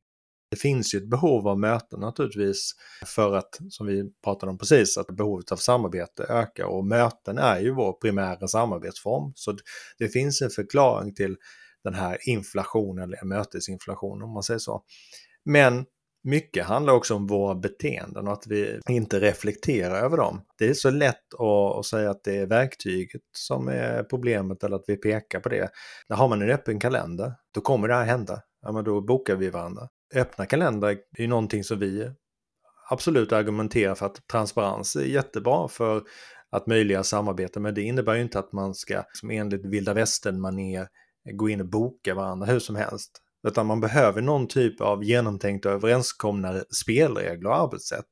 Det 0.51 0.58
finns 0.58 0.96
ju 0.96 0.98
ett 0.98 1.10
behov 1.10 1.48
av 1.48 1.60
möten 1.60 2.00
naturligtvis 2.00 2.72
för 3.05 3.36
att, 3.36 3.60
som 3.70 3.88
vi 3.88 4.12
pratade 4.24 4.50
om 4.50 4.58
precis, 4.58 4.98
att 4.98 5.08
behovet 5.08 5.51
av 5.51 5.55
samarbete 5.55 6.24
ökar 6.24 6.65
och 6.65 6.86
möten 6.86 7.38
är 7.38 7.60
ju 7.60 7.72
vår 7.72 7.93
primära 7.93 8.48
samarbetsform. 8.48 9.31
Så 9.36 9.58
det 9.98 10.08
finns 10.10 10.41
en 10.41 10.50
förklaring 10.50 11.15
till 11.15 11.36
den 11.84 11.93
här 11.93 12.17
inflationen, 12.29 13.03
eller 13.03 13.25
mötesinflationen 13.25 14.24
om 14.24 14.34
man 14.34 14.43
säger 14.43 14.60
så. 14.60 14.84
Men 15.46 15.86
mycket 16.24 16.65
handlar 16.65 16.93
också 16.93 17.15
om 17.15 17.27
våra 17.27 17.55
beteenden 17.55 18.27
och 18.27 18.34
att 18.34 18.48
vi 18.48 18.79
inte 18.89 19.20
reflekterar 19.20 20.03
över 20.03 20.17
dem. 20.17 20.41
Det 20.58 20.70
är 20.70 20.74
så 20.74 20.89
lätt 20.89 21.34
att, 21.79 21.86
säga 21.86 22.10
att 22.12 22.24
det 22.24 22.38
är 22.38 22.46
verktyget 22.46 23.22
som 23.38 23.67
är 23.67 24.03
problemet 24.03 24.63
eller 24.63 24.75
att 24.75 24.86
vi 24.88 24.98
pekar 24.98 25.39
på 25.39 25.50
det. 25.50 25.70
När 26.10 26.17
har 26.17 26.27
man 26.27 26.41
en 26.41 26.50
öppen 26.50 26.79
kalender, 26.79 27.34
då 27.53 27.62
kommer 27.62 27.88
det 27.88 27.93
här 27.93 28.05
hända. 28.05 28.41
Ja, 28.62 28.72
men 28.72 28.84
då 28.84 29.01
bokar 29.01 29.36
vi 29.36 29.50
varandra 29.50 29.89
öppna 30.15 30.46
kalendrar 30.46 30.89
är 30.89 31.22
ju 31.22 31.27
någonting 31.27 31.63
som 31.63 31.80
vi 31.80 32.12
absolut 32.89 33.32
argumenterar 33.32 33.96
för 33.96 34.06
att 34.06 34.27
transparens 34.27 34.96
är 34.96 35.03
jättebra 35.03 35.68
för 35.68 36.03
att 36.51 36.68
möjliggöra 36.68 37.03
samarbete. 37.03 37.60
Men 37.60 37.74
det 37.74 37.82
innebär 37.82 38.15
ju 38.15 38.22
inte 38.22 38.39
att 38.39 38.51
man 38.51 38.75
ska, 38.75 39.03
som 39.13 39.32
enligt 39.32 39.65
vilda 39.65 39.94
västern-manér, 39.94 40.88
gå 41.34 41.50
in 41.50 41.62
och 41.62 41.70
boka 41.70 42.15
varandra 42.15 42.46
hur 42.46 42.60
som 42.60 42.75
helst. 42.75 43.22
Utan 43.48 43.65
man 43.65 43.82
behöver 43.82 44.22
någon 44.22 44.48
typ 44.48 44.82
av 44.82 45.03
genomtänkta 45.03 45.70
överenskomna 45.70 46.63
spelregler 46.82 47.50
och 47.50 47.56
arbetssätt. 47.56 48.08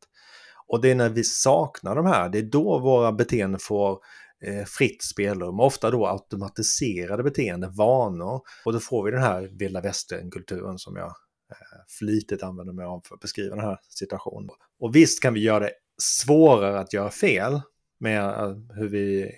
Och 0.68 0.82
det 0.82 0.91
är 0.91 0.96
när 0.96 1.10
vi 1.10 1.24
saknar 1.24 1.96
de 1.96 2.06
här, 2.06 2.29
det 2.29 2.38
är 2.38 2.44
då 2.44 2.79
våra 2.79 3.12
beteenden 3.12 3.60
får 3.60 4.00
eh, 4.46 4.65
fritt 4.65 5.03
spelrum, 5.03 5.60
ofta 5.60 5.91
då 5.91 6.08
automatiserade 6.08 7.24
beteenden, 7.24 7.72
vanor. 7.75 8.41
Och 8.65 8.74
då 8.74 8.79
får 8.79 9.06
vi 9.06 9.12
den 9.12 9.22
här 9.22 9.50
vilda 9.60 9.82
västern-kulturen 9.82 10.77
som 10.77 10.96
jag 10.96 11.13
Eh, 11.50 11.79
flitigt 11.88 12.44
använder 12.44 12.74
mig 12.74 12.86
av 12.86 13.01
för 13.06 13.15
att 13.15 13.22
beskriva 13.22 13.56
den 13.56 13.65
här 13.65 13.79
situationen. 13.89 14.50
Och 14.79 14.96
visst 14.96 15.22
kan 15.22 15.34
vi 15.34 15.39
göra 15.39 15.60
det 15.60 15.72
svårare 15.98 16.79
att 16.79 16.94
göra 16.94 17.10
fel 17.10 17.62
med 18.00 18.24
eh, 18.24 18.56
hur 18.75 18.89
vi 18.89 19.32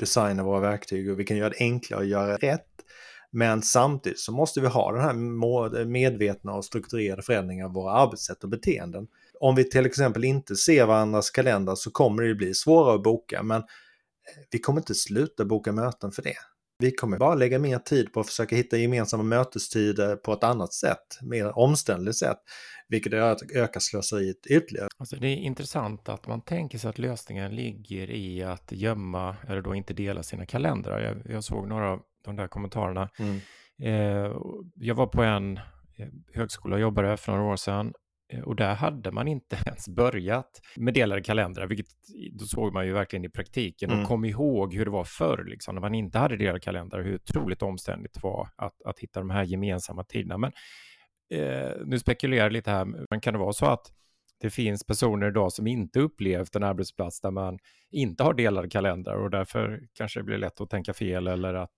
designar 0.00 0.44
våra 0.44 0.60
verktyg 0.60 1.10
och 1.10 1.20
vi 1.20 1.24
kan 1.24 1.36
göra 1.36 1.50
det 1.50 1.58
enklare 1.58 2.00
att 2.00 2.08
göra 2.08 2.36
rätt. 2.36 2.70
Men 3.30 3.62
samtidigt 3.62 4.20
så 4.20 4.32
måste 4.32 4.60
vi 4.60 4.66
ha 4.66 4.92
den 4.92 5.00
här 5.00 5.84
medvetna 5.84 6.54
och 6.54 6.64
strukturerade 6.64 7.22
förändringen 7.22 7.66
av 7.66 7.72
våra 7.72 7.92
arbetssätt 7.92 8.44
och 8.44 8.50
beteenden. 8.50 9.06
Om 9.40 9.54
vi 9.54 9.70
till 9.70 9.86
exempel 9.86 10.24
inte 10.24 10.56
ser 10.56 10.86
varandras 10.86 11.30
kalendrar 11.30 11.74
så 11.74 11.90
kommer 11.90 12.22
det 12.22 12.34
bli 12.34 12.54
svårare 12.54 12.94
att 12.94 13.02
boka, 13.02 13.42
men 13.42 13.60
eh, 13.60 13.64
vi 14.50 14.58
kommer 14.58 14.80
inte 14.80 14.94
sluta 14.94 15.44
boka 15.44 15.72
möten 15.72 16.12
för 16.12 16.22
det 16.22 16.36
vi 16.84 16.90
kommer 16.90 17.18
bara 17.18 17.34
lägga 17.34 17.58
mer 17.58 17.78
tid 17.78 18.12
på 18.12 18.20
att 18.20 18.26
försöka 18.26 18.56
hitta 18.56 18.76
gemensamma 18.76 19.22
mötestider 19.22 20.16
på 20.16 20.32
ett 20.32 20.44
annat 20.44 20.72
sätt, 20.72 21.18
mer 21.22 21.58
omständligt 21.58 22.16
sätt, 22.16 22.38
vilket 22.88 23.12
ökar 23.12 23.80
slöseriet 23.80 24.46
ytterligare. 24.46 24.88
Alltså 24.98 25.16
det 25.16 25.28
är 25.28 25.36
intressant 25.36 26.08
att 26.08 26.26
man 26.26 26.40
tänker 26.40 26.78
sig 26.78 26.90
att 26.90 26.98
lösningen 26.98 27.54
ligger 27.54 28.10
i 28.10 28.42
att 28.42 28.72
gömma 28.72 29.36
eller 29.48 29.62
då 29.62 29.74
inte 29.74 29.94
dela 29.94 30.22
sina 30.22 30.46
kalendrar. 30.46 31.00
Jag, 31.00 31.34
jag 31.34 31.44
såg 31.44 31.68
några 31.68 31.90
av 31.90 32.00
de 32.24 32.36
där 32.36 32.48
kommentarerna. 32.48 33.08
Mm. 33.18 33.40
Eh, 33.82 34.36
jag 34.74 34.94
var 34.94 35.06
på 35.06 35.22
en 35.22 35.56
eh, 35.96 36.08
högskola 36.34 36.74
och 36.74 36.80
jobbade 36.80 37.16
för 37.16 37.32
några 37.32 37.52
år 37.52 37.56
sedan 37.56 37.92
och 38.42 38.56
där 38.56 38.74
hade 38.74 39.12
man 39.12 39.28
inte 39.28 39.56
ens 39.66 39.88
börjat 39.88 40.60
med 40.76 40.94
delade 40.94 41.22
kalendrar, 41.22 41.66
vilket 41.66 41.86
då 42.32 42.44
såg 42.44 42.72
man 42.72 42.86
ju 42.86 42.92
verkligen 42.92 43.24
i 43.24 43.28
praktiken 43.28 43.90
och 43.90 43.96
mm. 43.96 44.06
kom 44.06 44.24
ihåg 44.24 44.74
hur 44.74 44.84
det 44.84 44.90
var 44.90 45.04
förr, 45.04 45.44
liksom, 45.48 45.74
när 45.74 45.82
man 45.82 45.94
inte 45.94 46.18
hade 46.18 46.36
delade 46.36 46.60
kalendrar, 46.60 47.02
hur 47.02 47.14
otroligt 47.14 47.62
omständigt 47.62 48.14
det 48.14 48.20
var 48.22 48.48
att, 48.56 48.82
att 48.84 48.98
hitta 48.98 49.20
de 49.20 49.30
här 49.30 49.44
gemensamma 49.44 50.04
tiderna. 50.04 50.38
Men 50.38 50.52
eh, 51.34 51.72
nu 51.86 51.98
spekulerar 51.98 52.42
jag 52.42 52.52
lite 52.52 52.70
här, 52.70 52.84
men 53.10 53.20
kan 53.20 53.32
det 53.32 53.38
vara 53.38 53.52
så 53.52 53.66
att 53.66 53.92
det 54.40 54.50
finns 54.50 54.86
personer 54.86 55.28
idag 55.28 55.52
som 55.52 55.66
inte 55.66 56.00
upplevt 56.00 56.56
en 56.56 56.62
arbetsplats 56.62 57.20
där 57.20 57.30
man 57.30 57.58
inte 57.90 58.22
har 58.22 58.34
delade 58.34 58.68
kalendrar 58.68 59.16
och 59.16 59.30
därför 59.30 59.80
kanske 59.94 60.20
det 60.20 60.24
blir 60.24 60.38
lätt 60.38 60.60
att 60.60 60.70
tänka 60.70 60.94
fel 60.94 61.26
eller 61.26 61.54
att 61.54 61.74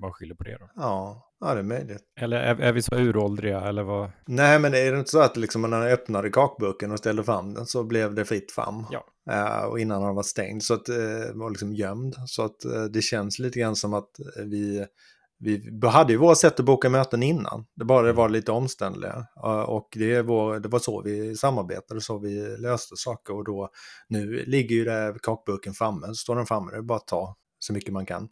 man 0.00 0.12
skyller 0.12 0.34
på 0.34 0.44
det. 0.44 0.58
Då. 0.60 0.70
Ja, 0.76 1.26
ja 1.40 1.54
det 1.54 1.60
är 1.60 1.64
möjligt. 1.64 2.02
Eller 2.20 2.36
är, 2.36 2.60
är, 2.60 2.72
vi 2.72 2.82
så 2.82 2.94
uråldriga 2.94 3.60
eller 3.60 3.82
vad? 3.82 4.10
Nej, 4.26 4.58
men 4.58 4.74
är 4.74 4.92
det 4.92 4.98
inte 4.98 5.10
så 5.10 5.20
att 5.20 5.36
liksom 5.36 5.62
när 5.62 5.68
man 5.68 5.82
öppnade 5.82 6.30
kakburken 6.30 6.92
och 6.92 6.98
ställde 6.98 7.24
fram 7.24 7.54
den 7.54 7.66
så 7.66 7.84
blev 7.84 8.14
det 8.14 8.24
fritt 8.24 8.52
fram? 8.52 8.86
Ja. 8.90 9.04
Uh, 9.30 9.64
och 9.64 9.80
innan 9.80 10.02
den 10.02 10.14
var 10.14 10.22
stängd 10.22 10.62
så 10.62 10.74
att 10.74 10.88
uh, 10.88 10.96
var 11.34 11.50
liksom 11.50 11.74
gömd. 11.74 12.16
Så 12.26 12.42
att 12.42 12.64
uh, 12.66 12.84
det 12.84 13.02
känns 13.02 13.38
lite 13.38 13.58
grann 13.58 13.76
som 13.76 13.94
att 13.94 14.10
vi 14.46 14.86
vi 15.42 15.70
hade 15.86 16.12
ju 16.12 16.18
våra 16.18 16.34
sätt 16.34 16.60
att 16.60 16.66
boka 16.66 16.88
möten 16.88 17.22
innan. 17.22 17.66
Det 17.76 17.84
bara 17.84 18.06
det 18.06 18.12
var 18.12 18.28
lite 18.28 18.52
omständligare. 18.52 19.26
Och 19.66 19.88
det 19.92 20.22
var, 20.22 20.60
det 20.60 20.68
var 20.68 20.78
så 20.78 21.02
vi 21.02 21.36
samarbetade, 21.36 22.00
så 22.00 22.18
vi 22.18 22.56
löste 22.56 22.96
saker. 22.96 23.34
Och 23.34 23.44
då, 23.44 23.70
nu 24.08 24.44
ligger 24.46 24.76
ju 24.76 24.84
det 24.84 25.14
kakburken 25.22 25.74
framme, 25.74 26.06
så 26.06 26.14
står 26.14 26.36
den 26.36 26.46
framme, 26.46 26.70
det 26.70 26.76
är 26.76 26.82
bara 26.82 26.98
att 26.98 27.06
ta 27.06 27.36
så 27.58 27.72
mycket 27.72 27.92
man 27.92 28.06
kan. 28.06 28.28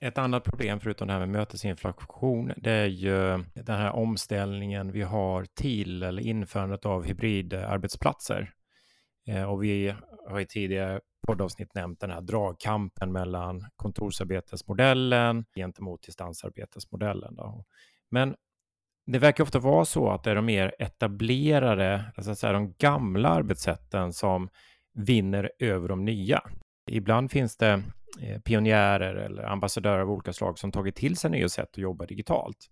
Ett 0.00 0.18
annat 0.18 0.44
problem 0.44 0.80
förutom 0.80 1.06
det 1.06 1.12
här 1.12 1.20
med 1.20 1.28
mötesinflation, 1.28 2.52
det 2.56 2.70
är 2.70 2.86
ju 2.86 3.44
den 3.54 3.78
här 3.78 3.92
omställningen 3.92 4.92
vi 4.92 5.02
har 5.02 5.44
till 5.44 6.02
eller 6.02 6.22
införandet 6.22 6.86
av 6.86 7.04
hybridarbetsplatser. 7.04 8.52
Eh, 9.26 9.42
och 9.42 9.62
vi 9.62 9.94
har 10.28 10.40
i 10.40 10.46
tidigare 10.46 11.00
poddavsnitt 11.26 11.74
nämnt 11.74 12.00
den 12.00 12.10
här 12.10 12.20
dragkampen 12.20 13.12
mellan 13.12 13.66
kontorsarbetesmodellen 13.76 15.44
gentemot 15.54 16.02
distansarbetesmodellen. 16.02 17.34
Då. 17.34 17.64
Men 18.10 18.34
det 19.06 19.18
verkar 19.18 19.44
ofta 19.44 19.58
vara 19.58 19.84
så 19.84 20.10
att 20.10 20.24
det 20.24 20.30
är 20.30 20.34
de 20.34 20.46
mer 20.46 20.74
etablerade, 20.78 22.04
alltså 22.16 22.34
säga, 22.34 22.52
de 22.52 22.74
gamla 22.78 23.28
arbetssätten 23.28 24.12
som 24.12 24.48
vinner 24.94 25.50
över 25.58 25.88
de 25.88 26.04
nya. 26.04 26.42
Ibland 26.90 27.30
finns 27.30 27.56
det 27.56 27.82
Eh, 28.20 28.40
pionjärer 28.40 29.14
eller 29.14 29.42
ambassadörer 29.42 30.00
av 30.00 30.10
olika 30.10 30.32
slag 30.32 30.58
som 30.58 30.72
tagit 30.72 30.96
till 30.96 31.16
sig 31.16 31.30
nya 31.30 31.48
sätt 31.48 31.68
att 31.72 31.78
jobba 31.78 32.06
digitalt. 32.06 32.70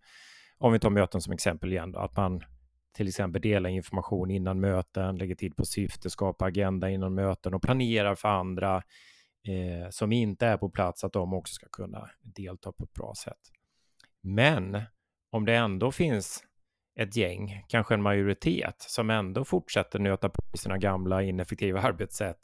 Om 0.59 0.73
vi 0.73 0.79
tar 0.79 0.91
möten 0.91 1.21
som 1.21 1.33
exempel 1.33 1.73
igen, 1.73 1.93
då, 1.93 1.99
att 1.99 2.17
man 2.17 2.43
till 2.97 3.09
exempel 3.09 3.43
delar 3.43 3.71
information 3.71 4.31
innan 4.31 4.61
möten, 4.61 5.17
lägger 5.17 5.35
tid 5.35 5.57
på 5.57 5.65
syfte, 5.65 6.11
skapar 6.11 6.47
agenda 6.47 6.91
innan 6.91 7.15
möten 7.15 7.55
och 7.55 7.63
planerar 7.63 8.15
för 8.15 8.29
andra 8.29 8.77
eh, 9.49 9.91
som 9.91 10.13
inte 10.13 10.47
är 10.47 10.57
på 10.57 10.71
plats 10.71 11.05
att 11.05 11.13
de 11.13 11.35
också 11.35 11.55
ska 11.55 11.67
kunna 11.73 12.11
delta 12.21 12.73
på 12.73 12.85
ett 12.85 12.93
bra 12.93 13.15
sätt. 13.25 13.41
Men 14.21 14.83
om 15.31 15.45
det 15.45 15.55
ändå 15.55 15.93
finns 15.93 16.45
ett 16.99 17.17
gäng, 17.17 17.65
kanske 17.69 17.95
en 17.95 18.03
majoritet, 18.03 18.75
som 18.79 19.11
ändå 19.11 19.45
fortsätter 19.45 19.99
nöta 19.99 20.29
på 20.29 20.43
sina 20.55 20.79
gamla 20.79 21.23
ineffektiva 21.23 21.81
arbetssätt, 21.81 22.39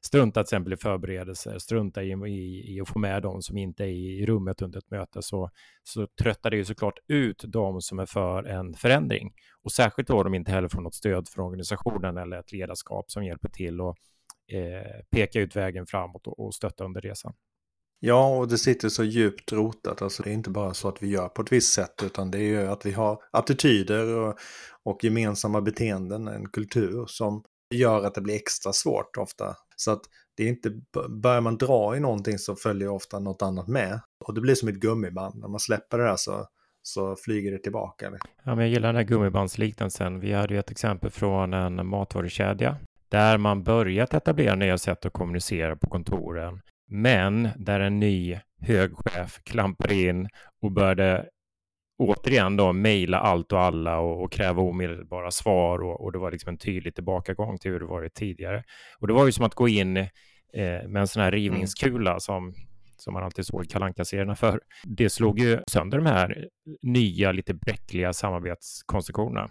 strunta 0.00 0.40
till 0.40 0.46
exempel 0.46 0.72
i 0.72 0.76
förberedelser, 0.76 1.58
strunta 1.58 2.02
i, 2.02 2.12
i, 2.12 2.74
i, 2.74 2.80
att 2.80 2.88
få 2.88 2.98
med 2.98 3.22
de 3.22 3.42
som 3.42 3.58
inte 3.58 3.84
är 3.84 3.88
i 3.88 4.26
rummet 4.26 4.62
under 4.62 4.78
ett 4.78 4.90
möte, 4.90 5.22
så, 5.22 5.50
så 5.82 6.06
tröttar 6.22 6.50
det 6.50 6.56
ju 6.56 6.64
såklart 6.64 6.98
ut 7.08 7.44
de 7.46 7.80
som 7.80 7.98
är 7.98 8.06
för 8.06 8.44
en 8.44 8.74
förändring. 8.74 9.32
Och 9.62 9.72
särskilt 9.72 10.08
då 10.08 10.22
de 10.22 10.34
inte 10.34 10.52
heller 10.52 10.68
får 10.68 10.80
något 10.80 10.94
stöd 10.94 11.28
från 11.28 11.46
organisationen 11.46 12.16
eller 12.16 12.38
ett 12.38 12.52
ledarskap 12.52 13.10
som 13.10 13.24
hjälper 13.24 13.48
till 13.48 13.80
och 13.80 13.96
eh, 14.52 15.00
peka 15.10 15.40
ut 15.40 15.56
vägen 15.56 15.86
framåt 15.86 16.26
och, 16.26 16.46
och 16.46 16.54
stötta 16.54 16.84
under 16.84 17.00
resan. 17.00 17.32
Ja, 18.02 18.36
och 18.36 18.48
det 18.48 18.58
sitter 18.58 18.88
så 18.88 19.04
djupt 19.04 19.52
rotat. 19.52 20.02
Alltså 20.02 20.22
det 20.22 20.30
är 20.30 20.34
inte 20.34 20.50
bara 20.50 20.74
så 20.74 20.88
att 20.88 21.02
vi 21.02 21.08
gör 21.08 21.28
på 21.28 21.42
ett 21.42 21.52
visst 21.52 21.72
sätt, 21.72 22.02
utan 22.02 22.30
det 22.30 22.38
är 22.38 22.42
ju 22.42 22.66
att 22.66 22.86
vi 22.86 22.92
har 22.92 23.18
attityder 23.30 24.16
och, 24.16 24.38
och 24.84 25.04
gemensamma 25.04 25.60
beteenden, 25.60 26.28
en 26.28 26.48
kultur 26.48 27.04
som 27.06 27.42
gör 27.74 28.04
att 28.04 28.14
det 28.14 28.20
blir 28.20 28.34
extra 28.34 28.72
svårt 28.72 29.16
ofta. 29.16 29.56
Så 29.76 29.90
att 29.90 30.00
det 30.36 30.44
är 30.44 30.48
inte, 30.48 30.70
börjar 31.08 31.40
man 31.40 31.56
dra 31.56 31.96
i 31.96 32.00
någonting 32.00 32.38
så 32.38 32.56
följer 32.56 32.88
ofta 32.88 33.18
något 33.18 33.42
annat 33.42 33.68
med. 33.68 34.00
Och 34.26 34.34
det 34.34 34.40
blir 34.40 34.54
som 34.54 34.68
ett 34.68 34.74
gummiband, 34.74 35.40
när 35.40 35.48
man 35.48 35.60
släpper 35.60 35.98
det 35.98 36.04
där 36.04 36.16
så, 36.16 36.46
så 36.82 37.16
flyger 37.16 37.52
det 37.52 37.58
tillbaka. 37.58 38.10
Ja, 38.44 38.54
men 38.54 38.58
jag 38.58 38.68
gillar 38.68 38.88
den 38.88 38.96
här 38.96 39.02
gummibandsliknelsen. 39.02 40.20
Vi 40.20 40.32
hade 40.32 40.54
ju 40.54 40.60
ett 40.60 40.70
exempel 40.70 41.10
från 41.10 41.54
en 41.54 41.86
matvarukedja 41.86 42.76
där 43.08 43.38
man 43.38 43.62
börjat 43.62 44.14
etablera 44.14 44.54
nya 44.54 44.78
sätt 44.78 45.06
att 45.06 45.12
kommunicera 45.12 45.76
på 45.76 45.86
kontoren 45.86 46.60
men 46.90 47.48
där 47.56 47.80
en 47.80 48.00
ny 48.00 48.38
hög 48.60 48.92
chef 48.96 49.40
klampade 49.44 49.94
in 49.94 50.28
och 50.62 50.72
började 50.72 51.26
återigen 51.98 52.56
då 52.56 52.72
mejla 52.72 53.18
allt 53.18 53.52
och 53.52 53.60
alla 53.60 53.98
och, 53.98 54.22
och 54.22 54.32
kräva 54.32 54.62
omedelbara 54.62 55.30
svar 55.30 55.78
och, 55.78 56.04
och, 56.04 56.12
det 56.12 56.18
var 56.18 56.30
liksom 56.30 56.48
en 56.48 56.58
tydlig 56.58 56.94
tillbakagång 56.94 57.58
till 57.58 57.70
hur 57.70 57.80
det 57.80 57.86
varit 57.86 58.14
tidigare. 58.14 58.64
Och 58.98 59.06
det 59.06 59.12
var 59.12 59.26
ju 59.26 59.32
som 59.32 59.44
att 59.44 59.54
gå 59.54 59.68
in 59.68 59.96
eh, 59.96 60.06
med 60.88 60.96
en 60.96 61.08
sån 61.08 61.22
här 61.22 61.28
mm. 61.28 61.40
rivningskula 61.40 62.20
som, 62.20 62.54
som 62.96 63.14
man 63.14 63.22
alltid 63.22 63.46
såg 63.46 63.70
kalanka 63.70 64.04
serierna 64.04 64.36
för. 64.36 64.60
Det 64.84 65.10
slog 65.10 65.38
ju 65.38 65.60
sönder 65.66 65.98
de 65.98 66.06
här 66.06 66.48
nya, 66.82 67.32
lite 67.32 67.54
bräckliga 67.54 68.12
samarbetskonstruktionerna. 68.12 69.48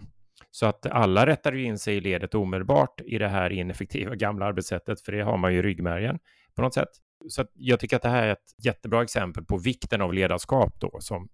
Så 0.50 0.66
att 0.66 0.86
alla 0.86 1.26
rättade 1.26 1.60
in 1.60 1.78
sig 1.78 1.96
i 1.96 2.00
ledet 2.00 2.34
omedelbart 2.34 3.00
i 3.00 3.18
det 3.18 3.28
här 3.28 3.50
ineffektiva 3.50 4.14
gamla 4.14 4.46
arbetssättet, 4.46 5.00
för 5.00 5.12
det 5.12 5.22
har 5.22 5.36
man 5.36 5.52
ju 5.52 5.58
i 5.58 5.62
ryggmärgen 5.62 6.18
på 6.54 6.62
något 6.62 6.74
sätt. 6.74 6.88
Så 7.28 7.46
jag 7.54 7.80
tycker 7.80 7.96
att 7.96 8.02
det 8.02 8.08
här 8.08 8.22
är 8.22 8.32
ett 8.32 8.54
jättebra 8.56 9.02
exempel 9.02 9.44
på 9.44 9.58
vikten 9.58 10.00
av 10.00 10.14
ledarskap 10.14 10.80
då 10.80 11.00
som 11.00 11.28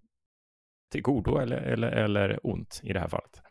till 0.91 1.01
godo 1.01 1.37
eller, 1.37 1.57
eller, 1.57 1.87
eller 1.87 2.39
ont 2.43 2.79
i 2.83 2.93
det 2.93 2.99
här 2.99 3.07
fallet. 3.07 3.41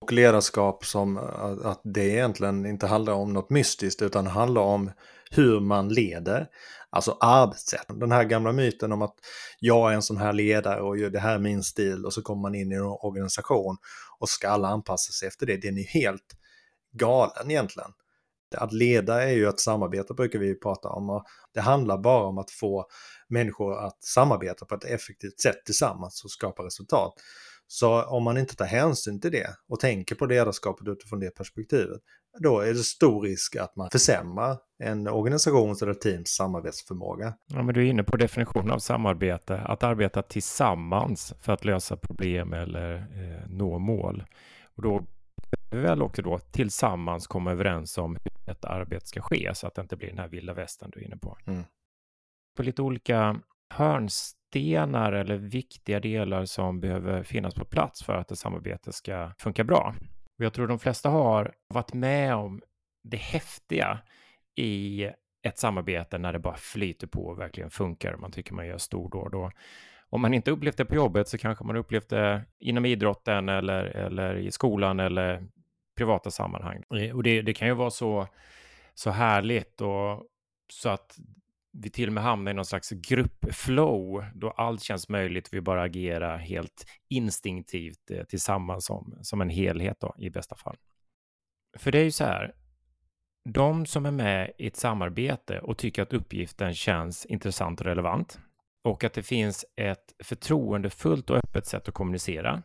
Och 0.00 0.12
ledarskap 0.12 0.84
som 0.84 1.16
att 1.64 1.80
det 1.84 2.04
egentligen 2.04 2.66
inte 2.66 2.86
handlar 2.86 3.12
om 3.12 3.32
något 3.32 3.50
mystiskt 3.50 4.02
utan 4.02 4.26
handlar 4.26 4.62
om 4.62 4.90
hur 5.30 5.60
man 5.60 5.88
leder. 5.88 6.48
Alltså 6.90 7.16
arbetssätt. 7.20 7.86
Den 7.88 8.12
här 8.12 8.24
gamla 8.24 8.52
myten 8.52 8.92
om 8.92 9.02
att 9.02 9.14
jag 9.60 9.90
är 9.90 9.94
en 9.94 10.02
sån 10.02 10.16
här 10.16 10.32
ledare 10.32 10.80
och 10.80 10.96
det 10.96 11.18
här 11.18 11.34
är 11.34 11.38
min 11.38 11.62
stil 11.62 12.04
och 12.04 12.12
så 12.12 12.22
kommer 12.22 12.42
man 12.42 12.54
in 12.54 12.72
i 12.72 12.74
en 12.74 12.82
organisation 12.82 13.76
och 14.18 14.28
ska 14.28 14.48
alla 14.48 14.68
anpassa 14.68 15.12
sig 15.12 15.28
efter 15.28 15.46
det. 15.46 15.56
Den 15.56 15.78
är 15.78 15.84
helt 15.84 16.36
galen 16.92 17.50
egentligen. 17.50 17.90
Att 18.56 18.72
leda 18.72 19.22
är 19.22 19.32
ju 19.32 19.48
att 19.48 19.60
samarbeta 19.60 20.14
brukar 20.14 20.38
vi 20.38 20.60
prata 20.60 20.88
om 20.88 21.10
och 21.10 21.24
det 21.54 21.60
handlar 21.60 21.98
bara 21.98 22.24
om 22.24 22.38
att 22.38 22.50
få 22.50 22.86
människor 23.28 23.78
att 23.78 24.04
samarbeta 24.04 24.66
på 24.66 24.74
ett 24.74 24.84
effektivt 24.84 25.40
sätt 25.40 25.64
tillsammans 25.64 26.24
och 26.24 26.30
skapa 26.30 26.62
resultat. 26.62 27.14
Så 27.66 28.02
om 28.02 28.24
man 28.24 28.38
inte 28.38 28.56
tar 28.56 28.64
hänsyn 28.64 29.20
till 29.20 29.32
det 29.32 29.50
och 29.68 29.80
tänker 29.80 30.14
på 30.14 30.26
ledarskapet 30.26 30.88
utifrån 30.88 31.20
det 31.20 31.30
perspektivet, 31.30 32.00
då 32.38 32.60
är 32.60 32.72
det 32.72 32.78
stor 32.78 33.22
risk 33.22 33.56
att 33.56 33.76
man 33.76 33.90
försämrar 33.90 34.56
en 34.82 35.08
organisations 35.08 35.82
eller 35.82 35.94
teams 35.94 36.28
samarbetsförmåga. 36.28 37.34
Ja, 37.46 37.62
men 37.62 37.74
du 37.74 37.86
är 37.86 37.90
inne 37.90 38.02
på 38.02 38.16
definitionen 38.16 38.70
av 38.70 38.78
samarbete, 38.78 39.58
att 39.58 39.82
arbeta 39.82 40.22
tillsammans 40.22 41.34
för 41.40 41.52
att 41.52 41.64
lösa 41.64 41.96
problem 41.96 42.52
eller 42.52 42.94
eh, 42.94 43.48
nå 43.48 43.78
mål. 43.78 44.24
Och 44.76 44.82
då 44.82 45.04
vi 45.70 45.78
väl 45.78 46.02
också 46.02 46.22
då 46.22 46.38
tillsammans 46.38 47.26
komma 47.26 47.52
överens 47.52 47.98
om 47.98 48.16
ett 48.48 48.64
arbete 48.64 49.06
ska 49.06 49.20
ske 49.20 49.54
så 49.54 49.66
att 49.66 49.74
det 49.74 49.82
inte 49.82 49.96
blir 49.96 50.08
den 50.08 50.18
här 50.18 50.28
vilda 50.28 50.54
västern 50.54 50.90
du 50.90 51.00
är 51.00 51.04
inne 51.04 51.16
på. 51.16 51.38
Mm. 51.46 51.64
På 52.56 52.62
lite 52.62 52.82
olika 52.82 53.40
hörnstenar 53.74 55.12
eller 55.12 55.36
viktiga 55.36 56.00
delar 56.00 56.44
som 56.44 56.80
behöver 56.80 57.22
finnas 57.22 57.54
på 57.54 57.64
plats 57.64 58.02
för 58.02 58.16
att 58.16 58.30
ett 58.30 58.38
samarbete 58.38 58.92
ska 58.92 59.32
funka 59.38 59.64
bra. 59.64 59.94
Och 60.38 60.44
jag 60.44 60.52
tror 60.52 60.66
de 60.66 60.78
flesta 60.78 61.08
har 61.08 61.54
varit 61.68 61.92
med 61.92 62.34
om 62.34 62.62
det 63.02 63.16
häftiga 63.16 63.98
i 64.54 65.10
ett 65.42 65.58
samarbete 65.58 66.18
när 66.18 66.32
det 66.32 66.38
bara 66.38 66.56
flyter 66.56 67.06
på 67.06 67.26
och 67.26 67.38
verkligen 67.38 67.70
funkar. 67.70 68.16
Man 68.16 68.32
tycker 68.32 68.54
man 68.54 68.66
gör 68.66 68.78
stordåd. 68.78 69.32
Då 69.32 69.50
om 70.10 70.20
man 70.20 70.34
inte 70.34 70.50
upplevt 70.50 70.76
det 70.76 70.84
på 70.84 70.94
jobbet 70.94 71.28
så 71.28 71.38
kanske 71.38 71.64
man 71.64 71.76
upplevt 71.76 72.08
det 72.08 72.44
inom 72.58 72.84
idrotten 72.84 73.48
eller, 73.48 73.84
eller 73.84 74.36
i 74.36 74.50
skolan 74.50 75.00
eller 75.00 75.46
privata 75.98 76.30
sammanhang. 76.30 76.82
Eh, 76.94 77.16
och 77.16 77.22
det, 77.22 77.42
det 77.42 77.54
kan 77.54 77.68
ju 77.68 77.74
vara 77.74 77.90
så, 77.90 78.26
så 78.94 79.10
härligt 79.10 79.80
och 79.80 80.26
så 80.72 80.88
att 80.88 81.18
vi 81.72 81.90
till 81.90 82.08
och 82.08 82.12
med 82.12 82.22
hamnar 82.22 82.52
i 82.52 82.54
någon 82.54 82.64
slags 82.64 82.90
gruppflow 82.90 84.24
då 84.34 84.50
allt 84.50 84.82
känns 84.82 85.08
möjligt. 85.08 85.48
Vi 85.52 85.60
bara 85.60 85.82
agerar 85.82 86.36
helt 86.38 86.86
instinktivt 87.08 88.10
eh, 88.10 88.24
tillsammans 88.24 88.84
som, 88.84 89.18
som 89.22 89.40
en 89.40 89.50
helhet 89.50 90.00
då, 90.00 90.14
i 90.18 90.30
bästa 90.30 90.56
fall. 90.56 90.76
För 91.78 91.92
det 91.92 91.98
är 91.98 92.04
ju 92.04 92.10
så 92.10 92.24
här, 92.24 92.54
de 93.48 93.86
som 93.86 94.06
är 94.06 94.10
med 94.10 94.52
i 94.58 94.66
ett 94.66 94.76
samarbete 94.76 95.60
och 95.60 95.78
tycker 95.78 96.02
att 96.02 96.12
uppgiften 96.12 96.74
känns 96.74 97.26
intressant 97.26 97.80
och 97.80 97.86
relevant 97.86 98.40
och 98.84 99.04
att 99.04 99.12
det 99.12 99.22
finns 99.22 99.64
ett 99.76 100.14
förtroendefullt 100.24 101.30
och 101.30 101.36
öppet 101.36 101.66
sätt 101.66 101.88
att 101.88 101.94
kommunicera 101.94 102.62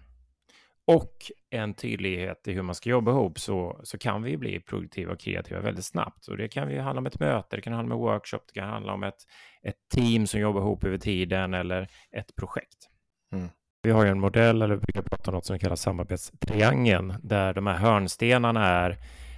och 0.86 1.32
en 1.50 1.74
tydlighet 1.74 2.48
i 2.48 2.52
hur 2.52 2.62
man 2.62 2.76
ska 2.76 2.90
jobba 2.90 3.12
ihop 3.12 3.40
så, 3.40 3.80
så 3.84 3.98
kan 3.98 4.24
vi 4.24 4.38
bli 4.38 4.60
produktiva 4.60 5.12
och 5.12 5.20
kreativa 5.20 5.60
väldigt 5.60 5.86
snabbt. 5.86 6.28
Och 6.28 6.38
det 6.38 6.48
kan 6.48 6.72
ju 6.72 6.80
handla 6.80 7.00
om 7.00 7.06
ett 7.06 7.20
möte, 7.20 7.56
det 7.56 7.62
kan 7.62 7.74
handla 7.74 7.96
om 7.96 8.02
en 8.02 8.08
workshop, 8.08 8.40
det 8.48 8.60
kan 8.60 8.70
handla 8.70 8.94
om 8.94 9.04
ett, 9.04 9.24
ett 9.64 9.76
team 9.96 10.28
som 10.28 10.40
jobbar 10.40 10.62
ihop 10.62 10.84
över 10.84 10.98
tiden 10.98 11.54
eller 11.54 11.88
ett 12.12 12.36
projekt. 12.36 12.90
Mm. 13.32 13.50
Vi 13.82 13.92
har 13.92 14.04
ju 14.04 14.12
en 14.12 14.20
modell, 14.20 14.62
eller 14.62 14.76
vi 14.76 14.82
brukar 14.82 15.02
prata 15.02 15.32
om 15.32 15.36
något 15.36 15.46
som 15.46 15.60
kallas 15.60 15.82
samarbetstriangeln, 15.82 17.14
där 17.24 17.54
de 17.54 17.68
här 17.68 17.78
hörnstenarna 17.78 18.68
är 18.68 18.98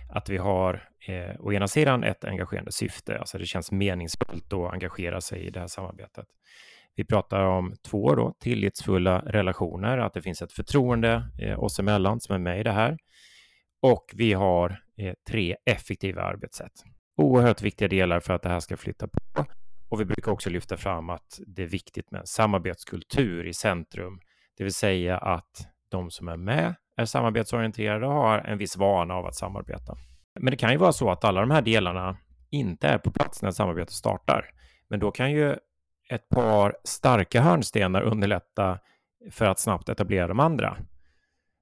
att 0.09 0.29
vi 0.29 0.37
har 0.37 0.89
eh, 1.07 1.35
å 1.39 1.53
ena 1.53 1.67
sidan 1.67 2.03
ett 2.03 2.23
engagerande 2.23 2.71
syfte, 2.71 3.19
alltså 3.19 3.37
det 3.37 3.45
känns 3.45 3.71
meningsfullt 3.71 4.53
att 4.53 4.73
engagera 4.73 5.21
sig 5.21 5.39
i 5.39 5.49
det 5.49 5.59
här 5.59 5.67
samarbetet. 5.67 6.25
Vi 6.95 7.05
pratar 7.05 7.43
om 7.43 7.75
två 7.87 8.15
då, 8.15 8.33
tillitsfulla 8.39 9.19
relationer, 9.19 9.97
att 9.97 10.13
det 10.13 10.21
finns 10.21 10.41
ett 10.41 10.51
förtroende 10.51 11.29
eh, 11.41 11.63
oss 11.63 11.79
emellan 11.79 12.19
som 12.19 12.35
är 12.35 12.39
med 12.39 12.59
i 12.59 12.63
det 12.63 12.71
här. 12.71 12.97
Och 13.81 14.05
vi 14.15 14.33
har 14.33 14.69
eh, 14.97 15.13
tre 15.29 15.55
effektiva 15.65 16.21
arbetssätt. 16.21 16.83
Oerhört 17.17 17.61
viktiga 17.61 17.87
delar 17.87 18.19
för 18.19 18.33
att 18.33 18.41
det 18.41 18.49
här 18.49 18.59
ska 18.59 18.77
flytta 18.77 19.07
på. 19.07 19.45
Och 19.89 19.99
vi 19.99 20.05
brukar 20.05 20.31
också 20.31 20.49
lyfta 20.49 20.77
fram 20.77 21.09
att 21.09 21.39
det 21.47 21.63
är 21.63 21.67
viktigt 21.67 22.11
med 22.11 22.21
en 22.21 22.27
samarbetskultur 22.27 23.47
i 23.47 23.53
centrum, 23.53 24.19
det 24.57 24.63
vill 24.63 24.73
säga 24.73 25.17
att 25.17 25.67
de 25.89 26.11
som 26.11 26.27
är 26.27 26.37
med 26.37 26.75
är 26.97 27.05
samarbetsorienterade 27.05 28.07
och 28.07 28.13
har 28.13 28.39
en 28.39 28.57
viss 28.57 28.77
vana 28.77 29.13
av 29.13 29.25
att 29.25 29.35
samarbeta. 29.35 29.97
Men 30.39 30.51
det 30.51 30.57
kan 30.57 30.71
ju 30.71 30.77
vara 30.77 30.91
så 30.91 31.11
att 31.11 31.23
alla 31.23 31.41
de 31.41 31.51
här 31.51 31.61
delarna 31.61 32.17
inte 32.49 32.87
är 32.87 32.97
på 32.97 33.11
plats 33.11 33.41
när 33.41 33.51
samarbetet 33.51 33.93
startar. 33.93 34.45
Men 34.89 34.99
då 34.99 35.11
kan 35.11 35.31
ju 35.31 35.55
ett 36.09 36.29
par 36.29 36.75
starka 36.83 37.41
hörnstenar 37.41 38.01
underlätta 38.01 38.79
för 39.31 39.45
att 39.45 39.59
snabbt 39.59 39.89
etablera 39.89 40.27
de 40.27 40.39
andra. 40.39 40.77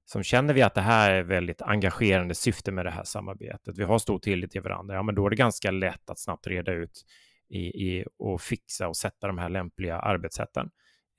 Som 0.06 0.22
känner 0.22 0.54
vi 0.54 0.62
att 0.62 0.74
det 0.74 0.80
här 0.80 1.10
är 1.10 1.22
väldigt 1.22 1.62
engagerande 1.62 2.34
syfte 2.34 2.72
med 2.72 2.86
det 2.86 2.90
här 2.90 3.04
samarbetet, 3.04 3.78
vi 3.78 3.84
har 3.84 3.98
stor 3.98 4.18
tillit 4.18 4.50
till 4.50 4.62
varandra, 4.62 4.94
ja 4.94 5.02
men 5.02 5.14
då 5.14 5.26
är 5.26 5.30
det 5.30 5.36
ganska 5.36 5.70
lätt 5.70 6.10
att 6.10 6.18
snabbt 6.18 6.46
reda 6.46 6.72
ut 6.72 7.04
i, 7.48 7.58
i 7.58 8.04
och 8.18 8.40
fixa 8.40 8.88
och 8.88 8.96
sätta 8.96 9.26
de 9.26 9.38
här 9.38 9.48
lämpliga 9.48 9.98
arbetssätten. 9.98 10.70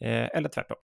Eh, 0.03 0.37
eller 0.37 0.49
tvärtom. 0.49 0.77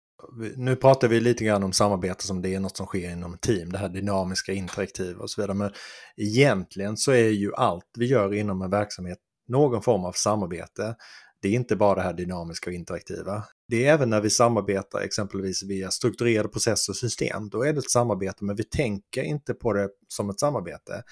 Nu 0.57 0.77
pratar 0.77 1.09
vi 1.09 1.21
lite 1.21 1.45
grann 1.45 1.63
om 1.63 1.73
samarbete 1.73 2.27
som 2.27 2.43
det 2.43 2.55
är 2.55 2.61
något 2.61 2.77
som 2.77 2.87
sker 2.87 3.13
inom 3.13 3.39
team, 3.39 3.73
det 3.73 3.79
här 3.79 3.89
dynamiska, 3.89 4.53
interaktiva 4.53 5.23
och 5.23 5.31
så 5.31 5.41
vidare. 5.41 5.57
Men 5.57 5.73
egentligen 6.17 6.97
så 6.97 7.13
är 7.13 7.29
ju 7.29 7.55
allt 7.55 7.91
vi 7.99 8.07
gör 8.07 8.35
inom 8.35 8.63
en 8.63 8.71
verksamhet 8.71 9.19
någon 9.49 9.83
form 9.83 10.05
av 10.05 10.13
samarbete. 10.13 10.97
Det 11.43 11.49
är 11.49 11.53
inte 11.53 11.77
bara 11.77 11.95
det 11.95 12.03
här 12.03 12.13
dynamiska 12.13 12.71
och 12.71 12.75
interaktiva. 12.75 13.45
Det 13.69 13.87
är 13.87 13.95
även 13.95 14.11
när 14.11 14.21
vi 14.21 14.31
samarbetar 14.31 15.01
exempelvis 15.01 15.63
via 15.63 15.91
strukturerade 15.91 16.49
processer 16.49 16.93
och 16.93 16.97
system. 16.97 17.49
Då 17.49 17.63
är 17.63 17.73
det 17.73 17.79
ett 17.79 17.91
samarbete, 17.91 18.45
men 18.45 18.57
vi 18.57 18.65
tänker 18.65 19.23
inte 19.23 19.55
på 19.55 19.73
det 19.73 19.89
som 20.09 20.31
ett 20.31 20.41
samarbete. 20.41 21.03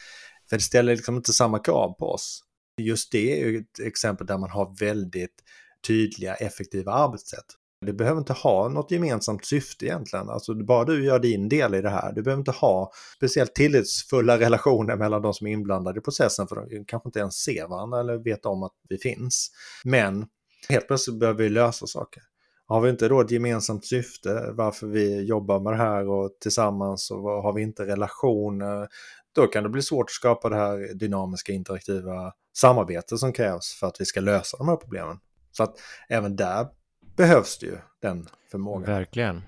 För 0.48 0.56
det 0.56 0.62
ställer 0.62 0.96
liksom 0.96 1.16
inte 1.16 1.32
samma 1.32 1.58
krav 1.58 1.92
på 1.98 2.06
oss. 2.06 2.42
Just 2.80 3.12
det 3.12 3.42
är 3.42 3.46
ju 3.46 3.58
ett 3.58 3.80
exempel 3.86 4.26
där 4.26 4.38
man 4.38 4.50
har 4.50 4.76
väldigt 4.80 5.42
tydliga, 5.86 6.34
effektiva 6.34 6.92
arbetssätt. 6.92 7.44
Du 7.80 7.92
behöver 7.92 8.18
inte 8.18 8.32
ha 8.32 8.68
något 8.68 8.90
gemensamt 8.90 9.44
syfte 9.44 9.84
egentligen. 9.84 10.30
Alltså 10.30 10.54
bara 10.54 10.84
du 10.84 11.04
gör 11.04 11.18
din 11.18 11.48
del 11.48 11.74
i 11.74 11.82
det 11.82 11.90
här. 11.90 12.12
Du 12.12 12.22
behöver 12.22 12.40
inte 12.40 12.50
ha 12.50 12.92
speciellt 13.16 13.54
tillitsfulla 13.54 14.38
relationer 14.40 14.96
mellan 14.96 15.22
de 15.22 15.34
som 15.34 15.46
är 15.46 15.50
inblandade 15.50 15.98
i 15.98 16.02
processen 16.02 16.48
för 16.48 16.56
de 16.56 16.84
kanske 16.84 17.08
inte 17.08 17.18
ens 17.18 17.34
ser 17.34 17.68
varandra 17.68 18.00
eller 18.00 18.18
vet 18.18 18.46
om 18.46 18.62
att 18.62 18.72
vi 18.88 18.98
finns. 18.98 19.50
Men 19.84 20.26
helt 20.68 20.86
plötsligt 20.86 21.18
behöver 21.18 21.42
vi 21.42 21.48
lösa 21.48 21.86
saker. 21.86 22.22
Har 22.68 22.80
vi 22.80 22.90
inte 22.90 23.08
då 23.08 23.20
ett 23.20 23.30
gemensamt 23.30 23.86
syfte 23.86 24.50
varför 24.52 24.86
vi 24.86 25.22
jobbar 25.22 25.60
med 25.60 25.72
det 25.72 25.76
här 25.76 26.08
och 26.08 26.30
tillsammans 26.40 27.10
och 27.10 27.20
har 27.20 27.52
vi 27.52 27.62
inte 27.62 27.86
relationer, 27.86 28.88
då 29.34 29.46
kan 29.46 29.62
det 29.62 29.68
bli 29.68 29.82
svårt 29.82 30.04
att 30.04 30.10
skapa 30.10 30.48
det 30.48 30.56
här 30.56 30.94
dynamiska 30.94 31.52
interaktiva 31.52 32.32
samarbetet 32.56 33.18
som 33.18 33.32
krävs 33.32 33.74
för 33.80 33.86
att 33.86 34.00
vi 34.00 34.04
ska 34.04 34.20
lösa 34.20 34.56
de 34.56 34.68
här 34.68 34.76
problemen. 34.76 35.16
Så 35.52 35.62
att 35.62 35.74
även 36.08 36.36
där 36.36 36.66
behövs 37.16 37.58
det 37.58 37.66
ju 37.66 37.78
den 38.00 38.26
förmågan. 38.50 38.82
Verkligen. 38.82 39.42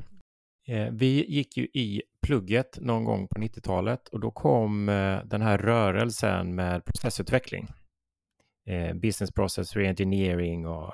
Eh, 0.66 0.88
vi 0.92 1.24
gick 1.28 1.56
ju 1.56 1.64
i 1.64 2.02
plugget 2.26 2.78
någon 2.80 3.04
gång 3.04 3.28
på 3.28 3.40
90-talet 3.40 4.08
och 4.08 4.20
då 4.20 4.30
kom 4.30 4.88
eh, 4.88 5.24
den 5.24 5.42
här 5.42 5.58
rörelsen 5.58 6.54
med 6.54 6.84
processutveckling. 6.84 7.68
Eh, 8.66 8.94
business 8.94 9.32
process 9.32 9.76
reengineering 9.76 10.66
och. 10.66 10.92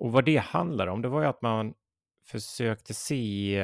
Och 0.00 0.12
vad 0.12 0.24
det 0.24 0.36
handlar 0.36 0.86
om, 0.86 1.02
det 1.02 1.08
var 1.08 1.20
ju 1.20 1.26
att 1.26 1.42
man 1.42 1.74
försökte 2.26 2.94
se 2.94 3.58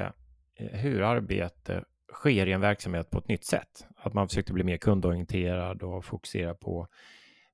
eh, 0.56 0.66
hur 0.66 1.02
arbete 1.02 1.84
sker 2.12 2.46
i 2.46 2.52
en 2.52 2.60
verksamhet 2.60 3.10
på 3.10 3.18
ett 3.18 3.28
nytt 3.28 3.44
sätt. 3.44 3.86
Att 3.96 4.14
man 4.14 4.28
försökte 4.28 4.52
bli 4.52 4.64
mer 4.64 4.76
kundorienterad 4.76 5.82
och 5.82 6.04
fokusera 6.04 6.54
på 6.54 6.88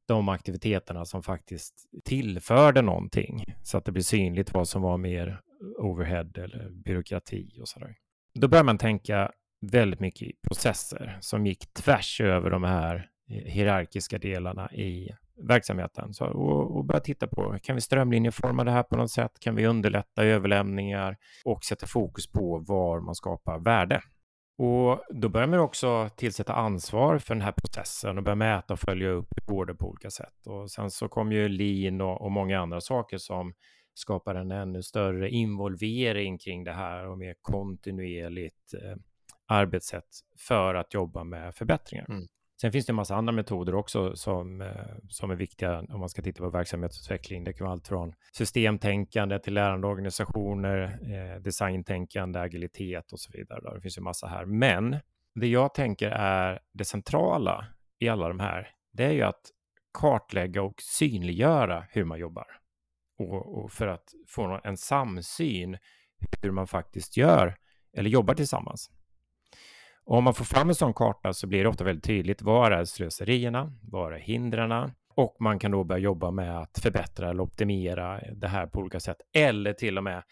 de 0.09 0.29
aktiviteterna 0.29 1.05
som 1.05 1.23
faktiskt 1.23 1.75
tillförde 2.05 2.83
någonting 2.83 3.45
så 3.63 3.79
att 3.79 3.85
det 3.85 3.93
blir 3.93 4.03
synligt 4.03 4.55
vad 4.55 4.69
som 4.69 4.83
var 4.83 4.99
mer 4.99 5.41
overhead 5.79 6.31
eller 6.35 6.71
byråkrati 6.71 7.59
och 7.61 7.69
sådär. 7.69 7.95
Då 8.35 8.49
börjar 8.49 8.65
man 8.65 8.79
tänka 8.79 9.33
väldigt 9.61 10.01
mycket 10.01 10.23
i 10.23 10.33
processer 10.49 11.19
som 11.21 11.47
gick 11.47 11.73
tvärs 11.73 12.21
över 12.21 12.51
de 12.51 12.65
här 12.65 13.11
hierarkiska 13.29 14.19
delarna 14.19 14.73
i 14.73 15.09
verksamheten. 15.43 16.15
Så, 16.15 16.27
och, 16.27 16.77
och 16.77 16.85
börja 16.85 17.01
titta 17.01 17.27
på, 17.27 17.59
kan 17.63 17.75
vi 17.75 17.81
strömlinjeforma 17.81 18.65
det 18.65 18.71
här 18.71 18.83
på 18.83 18.97
något 18.97 19.11
sätt? 19.11 19.33
Kan 19.41 19.55
vi 19.55 19.67
underlätta 19.67 20.25
överlämningar 20.25 21.17
och 21.45 21.65
sätta 21.65 21.87
fokus 21.87 22.33
på 22.33 22.65
var 22.69 23.01
man 23.01 23.15
skapar 23.15 23.59
värde? 23.59 24.03
Och 24.59 25.05
då 25.09 25.29
börjar 25.29 25.47
man 25.47 25.59
också 25.59 26.11
tillsätta 26.17 26.53
ansvar 26.53 27.19
för 27.19 27.35
den 27.35 27.43
här 27.43 27.53
processen 27.53 28.19
och 28.19 28.25
börja 28.25 28.37
mäta 28.37 28.75
och 28.75 28.81
följa 28.81 29.09
upp 29.09 29.35
hur 29.49 29.75
på 29.75 29.89
olika 29.89 30.11
sätt. 30.11 30.47
Och 30.47 30.71
sen 30.71 30.91
så 30.91 31.09
kom 31.09 31.33
ju 31.33 31.49
lean 31.49 32.01
och, 32.01 32.21
och 32.21 32.33
många 32.33 32.61
andra 32.61 32.81
saker 32.81 33.19
som 33.19 33.55
skapar 33.95 34.35
en 34.35 34.51
ännu 34.51 34.83
större 34.83 35.31
involvering 35.31 36.39
kring 36.39 36.65
det 36.65 36.73
här 36.73 37.07
och 37.07 37.19
mer 37.19 37.35
kontinuerligt 37.43 38.75
eh, 38.75 38.97
arbetssätt 39.47 40.09
för 40.49 40.75
att 40.75 40.95
jobba 40.95 41.25
med 41.25 41.55
förbättringar. 41.55 42.07
Mm. 42.09 42.27
Sen 42.61 42.73
finns 42.73 42.87
det 42.87 42.91
en 42.91 42.97
massa 42.97 43.17
andra 43.17 43.33
metoder 43.33 43.75
också 43.75 44.17
som, 44.17 44.61
eh, 44.61 44.69
som 45.09 45.31
är 45.31 45.35
viktiga 45.35 45.79
om 45.79 46.01
man 46.01 46.09
ska 46.09 46.23
titta 46.23 46.43
på 46.43 46.51
verksamhetsutveckling. 46.51 47.45
Det 47.45 47.53
kan 47.53 47.65
vara 47.65 47.73
allt 47.73 47.89
från 47.89 48.15
systemtänkande 48.33 49.39
till 49.39 49.55
lärande 49.55 49.87
organisationer, 49.87 50.99
eh, 51.03 51.41
designtänkande, 51.41 52.41
agilitet 52.41 53.13
och 53.13 53.21
så 53.21 53.31
vidare. 53.33 53.75
Det 53.75 53.81
finns 53.81 53.99
en 53.99 54.05
massa 54.05 54.27
här. 54.27 54.45
Men 54.45 54.97
det 55.35 55.47
jag 55.47 55.75
tänker 55.75 56.11
är 56.11 56.61
det 56.73 56.85
centrala 56.85 57.67
i 57.99 58.09
alla 58.09 58.29
de 58.29 58.41
här, 58.41 58.69
det 58.93 59.05
är 59.05 59.13
ju 59.13 59.23
att 59.23 59.51
kartlägga 59.99 60.63
och 60.63 60.75
synliggöra 60.83 61.87
hur 61.91 62.05
man 62.05 62.19
jobbar. 62.19 62.47
Och, 63.19 63.59
och 63.59 63.73
för 63.73 63.87
att 63.87 64.15
få 64.29 64.61
en 64.65 64.77
samsyn 64.77 65.79
hur 66.43 66.51
man 66.51 66.67
faktiskt 66.67 67.17
gör 67.17 67.57
eller 67.93 68.11
jobbar 68.11 68.35
tillsammans. 68.35 68.91
Och 70.09 70.17
om 70.17 70.25
man 70.25 70.35
får 70.35 70.45
fram 70.45 70.69
en 70.69 70.75
sån 70.75 70.95
karta 70.95 71.33
så 71.33 71.47
blir 71.47 71.63
det 71.63 71.69
ofta 71.69 71.85
väldigt 71.85 72.05
tydligt 72.05 72.43
var 72.43 72.71
är 72.71 72.85
slöserierna, 72.85 73.73
var 73.83 74.13
är 74.13 74.19
hindren 74.19 74.91
och 75.15 75.37
man 75.41 75.59
kan 75.59 75.71
då 75.71 75.85
börja 75.85 76.03
jobba 76.03 76.31
med 76.31 76.61
att 76.61 76.79
förbättra 76.83 77.31
eller 77.31 77.43
optimera 77.43 78.21
det 78.35 78.49
här 78.49 78.67
på 78.67 78.79
olika 78.81 79.01
sätt 79.01 79.17
eller 79.37 79.73
till 79.73 79.99
och 79.99 80.05
med 80.05 80.23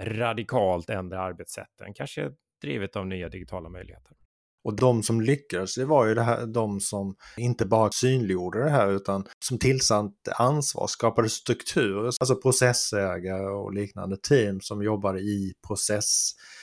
radikalt 0.00 0.90
ändra 0.90 1.20
arbetssätten, 1.20 1.94
kanske 1.94 2.30
drivet 2.62 2.96
av 2.96 3.06
nya 3.06 3.28
digitala 3.28 3.68
möjligheter. 3.68 4.16
Och 4.64 4.76
de 4.76 5.02
som 5.02 5.20
lyckades, 5.20 5.74
det 5.74 5.84
var 5.84 6.06
ju 6.06 6.14
det 6.14 6.22
här, 6.22 6.46
de 6.46 6.80
som 6.80 7.14
inte 7.36 7.66
bara 7.66 7.90
synliggjorde 7.92 8.64
det 8.64 8.70
här 8.70 8.88
utan 8.88 9.26
som 9.44 9.58
tillsatte 9.58 10.32
ansvar, 10.38 10.86
skapade 10.86 11.28
strukturer, 11.28 12.06
alltså 12.06 12.36
processägare 12.36 13.46
och 13.46 13.74
liknande 13.74 14.16
team 14.16 14.60
som 14.60 14.82
jobbade 14.82 15.20
i 15.20 15.52
process 15.66 16.32
Eh, 16.36 16.61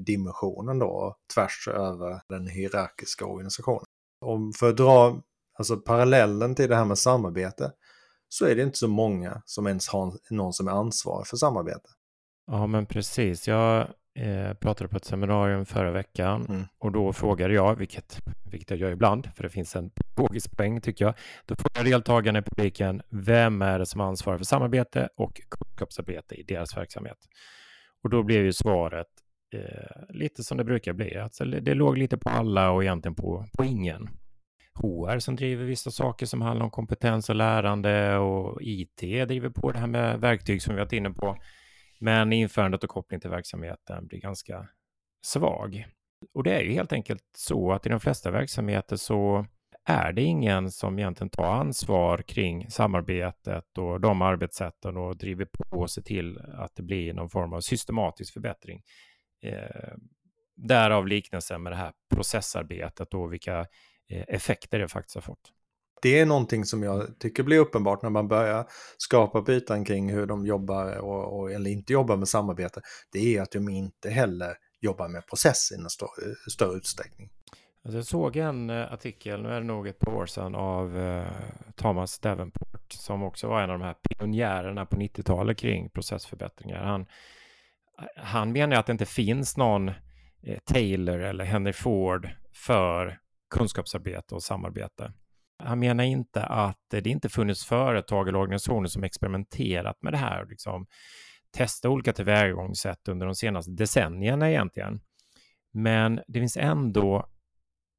dimensionen 0.00 0.78
då 0.78 1.16
tvärs 1.34 1.68
över 1.68 2.20
den 2.28 2.46
hierarkiska 2.46 3.26
organisationen. 3.26 3.84
Om 4.20 4.52
för 4.52 4.68
att 4.68 4.76
dra 4.76 5.22
alltså 5.58 5.76
parallellen 5.76 6.54
till 6.54 6.68
det 6.68 6.76
här 6.76 6.84
med 6.84 6.98
samarbete 6.98 7.72
så 8.28 8.46
är 8.46 8.56
det 8.56 8.62
inte 8.62 8.78
så 8.78 8.88
många 8.88 9.42
som 9.44 9.66
ens 9.66 9.88
har 9.88 10.12
någon 10.30 10.52
som 10.52 10.68
är 10.68 10.72
ansvarig 10.72 11.26
för 11.26 11.36
samarbete. 11.36 11.88
Ja, 12.46 12.66
men 12.66 12.86
precis. 12.86 13.48
Jag, 13.48 13.88
eh, 14.14 14.54
pratade 14.54 14.88
på 14.88 14.96
ett 14.96 15.04
seminarium 15.04 15.66
förra 15.66 15.90
veckan 15.90 16.46
mm. 16.48 16.64
och 16.78 16.92
då 16.92 17.12
frågade 17.12 17.54
jag, 17.54 17.76
vilket, 17.76 18.20
vilket 18.50 18.70
jag 18.70 18.78
gör 18.78 18.90
ibland, 18.90 19.28
för 19.36 19.42
det 19.42 19.48
finns 19.48 19.76
en 19.76 19.90
pedagogisk 19.90 20.56
poäng 20.56 20.80
tycker 20.80 21.04
jag. 21.04 21.14
Då 21.46 21.54
frågade 21.56 21.90
deltagarna 21.90 22.38
i 22.38 22.42
publiken, 22.42 23.02
vem 23.08 23.62
är 23.62 23.78
det 23.78 23.86
som 23.86 24.00
ansvarar 24.00 24.38
för 24.38 24.44
samarbete 24.44 25.08
och 25.16 25.40
kunskapsarbete 25.48 26.34
i 26.34 26.42
deras 26.42 26.76
verksamhet? 26.76 27.18
Och 28.02 28.10
då 28.10 28.22
blev 28.22 28.44
ju 28.44 28.52
svaret 28.52 29.06
eh, 29.54 30.14
lite 30.14 30.44
som 30.44 30.56
det 30.56 30.64
brukar 30.64 30.92
bli, 30.92 31.16
alltså 31.16 31.44
det 31.44 31.74
låg 31.74 31.98
lite 31.98 32.18
på 32.18 32.28
alla 32.28 32.70
och 32.70 32.82
egentligen 32.82 33.14
på, 33.14 33.46
på 33.58 33.64
ingen. 33.64 34.08
HR 34.74 35.18
som 35.18 35.36
driver 35.36 35.64
vissa 35.64 35.90
saker 35.90 36.26
som 36.26 36.42
handlar 36.42 36.64
om 36.64 36.70
kompetens 36.70 37.28
och 37.28 37.36
lärande 37.36 38.16
och 38.16 38.58
IT 38.62 39.00
driver 39.00 39.50
på 39.50 39.72
det 39.72 39.78
här 39.78 39.86
med 39.86 40.20
verktyg 40.20 40.62
som 40.62 40.74
vi 40.74 40.80
varit 40.80 40.92
inne 40.92 41.10
på. 41.10 41.36
Men 42.00 42.32
införandet 42.32 42.84
och 42.84 42.90
koppling 42.90 43.20
till 43.20 43.30
verksamheten 43.30 44.06
blir 44.06 44.20
ganska 44.20 44.68
svag. 45.26 45.86
Och 46.34 46.42
det 46.42 46.54
är 46.54 46.60
ju 46.60 46.72
helt 46.72 46.92
enkelt 46.92 47.22
så 47.36 47.72
att 47.72 47.86
i 47.86 47.88
de 47.88 48.00
flesta 48.00 48.30
verksamheter 48.30 48.96
så 48.96 49.46
är 49.84 50.12
det 50.12 50.22
ingen 50.22 50.70
som 50.70 50.98
egentligen 50.98 51.30
tar 51.30 51.54
ansvar 51.54 52.18
kring 52.18 52.70
samarbetet 52.70 53.78
och 53.78 54.00
de 54.00 54.22
arbetssätten 54.22 54.96
och 54.96 55.16
driver 55.16 55.44
på 55.44 55.78
och 55.78 55.90
ser 55.90 56.02
till 56.02 56.38
att 56.38 56.76
det 56.76 56.82
blir 56.82 57.12
någon 57.12 57.30
form 57.30 57.52
av 57.52 57.60
systematisk 57.60 58.32
förbättring. 58.32 58.82
Eh, 59.42 59.94
därav 60.56 61.06
liknelsen 61.06 61.62
med 61.62 61.72
det 61.72 61.76
här 61.76 61.92
processarbetet 62.14 63.14
och 63.14 63.32
vilka 63.32 63.58
eh, 64.10 64.24
effekter 64.28 64.78
det 64.78 64.88
faktiskt 64.88 65.14
har 65.14 65.22
fått. 65.22 65.52
Det 66.02 66.18
är 66.18 66.26
någonting 66.26 66.64
som 66.64 66.82
jag 66.82 67.18
tycker 67.18 67.42
blir 67.42 67.58
uppenbart 67.58 68.02
när 68.02 68.10
man 68.10 68.28
börjar 68.28 68.66
skapa 68.98 69.42
byten 69.42 69.84
kring 69.84 70.12
hur 70.12 70.26
de 70.26 70.46
jobbar 70.46 70.96
och, 70.96 71.38
och, 71.38 71.52
eller 71.52 71.70
inte 71.70 71.92
jobbar 71.92 72.16
med 72.16 72.28
samarbete. 72.28 72.80
Det 73.12 73.36
är 73.36 73.42
att 73.42 73.50
de 73.50 73.68
inte 73.68 74.10
heller 74.10 74.54
jobbar 74.80 75.08
med 75.08 75.26
process 75.26 75.72
i 75.72 75.80
någon 75.80 75.90
större, 75.90 76.34
större 76.50 76.76
utsträckning. 76.76 77.30
Alltså 77.84 77.98
jag 77.98 78.06
såg 78.06 78.36
en 78.36 78.70
uh, 78.70 78.92
artikel, 78.92 79.42
nu 79.42 79.48
är 79.48 79.60
det 79.60 79.66
nog 79.66 79.88
ett 79.88 79.98
par 79.98 80.14
år 80.14 80.26
sedan, 80.26 80.54
av 80.54 80.96
uh, 80.96 81.26
Thomas 81.76 82.18
Davenport 82.18 82.92
som 82.92 83.22
också 83.22 83.48
var 83.48 83.62
en 83.62 83.70
av 83.70 83.78
de 83.78 83.84
här 83.84 83.94
pionjärerna 83.94 84.86
på 84.86 84.96
90-talet 84.96 85.58
kring 85.58 85.90
processförbättringar. 85.90 86.84
Han, 86.84 87.06
han 88.16 88.52
menar 88.52 88.76
att 88.76 88.86
det 88.86 88.92
inte 88.92 89.06
finns 89.06 89.56
någon 89.56 89.88
eh, 89.88 90.58
Taylor 90.64 91.18
eller 91.18 91.44
Henry 91.44 91.72
Ford 91.72 92.28
för 92.54 93.18
kunskapsarbete 93.50 94.34
och 94.34 94.42
samarbete. 94.42 95.12
Han 95.58 95.78
menar 95.78 96.04
inte 96.04 96.42
att 96.42 96.80
det 96.90 97.06
inte 97.06 97.28
funnits 97.28 97.64
företag 97.64 98.28
eller 98.28 98.38
organisationer 98.38 98.88
som 98.88 99.04
experimenterat 99.04 100.02
med 100.02 100.12
det 100.12 100.16
här, 100.16 100.46
liksom 100.46 100.86
testa 101.50 101.90
olika 101.90 102.12
tillvägagångssätt 102.12 103.08
under 103.08 103.26
de 103.26 103.34
senaste 103.34 103.70
decennierna 103.70 104.50
egentligen. 104.50 105.00
Men 105.72 106.20
det 106.28 106.40
finns 106.40 106.56
ändå 106.56 107.28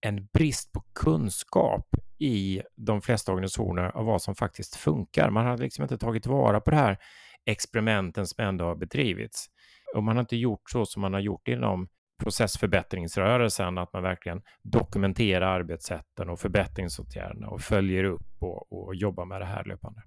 en 0.02 0.26
brist 0.26 0.72
på 0.72 0.84
kunskap 0.96 1.96
i 2.18 2.62
de 2.76 3.02
flesta 3.02 3.32
organisationer 3.32 3.84
av 3.84 4.06
vad 4.06 4.22
som 4.22 4.36
faktiskt 4.36 4.76
funkar. 4.76 5.30
Man 5.30 5.46
har 5.46 5.58
liksom 5.58 5.84
inte 5.84 5.98
tagit 5.98 6.26
vara 6.26 6.62
på 6.62 6.72
det 6.72 6.78
här 6.78 6.98
experimenten 7.46 8.28
som 8.28 8.46
ändå 8.46 8.66
har 8.66 8.76
bedrivits. 8.76 9.48
Och 9.96 10.04
man 10.04 10.16
har 10.16 10.22
inte 10.22 10.36
gjort 10.36 10.70
så 10.70 10.86
som 10.86 11.02
man 11.02 11.14
har 11.14 11.20
gjort 11.20 11.48
inom 11.48 11.88
processförbättringsrörelsen, 12.24 13.78
att 13.78 13.94
man 13.94 14.04
verkligen 14.04 14.42
dokumenterar 14.64 15.60
arbetssätten 15.60 16.30
och 16.30 16.40
förbättringsåtgärderna 16.40 17.48
och 17.48 17.62
följer 17.62 18.04
upp 18.04 18.28
och, 18.40 18.74
och 18.74 18.96
jobbar 18.96 19.26
med 19.26 19.42
det 19.42 19.46
här 19.46 19.64
löpande. 19.64 20.02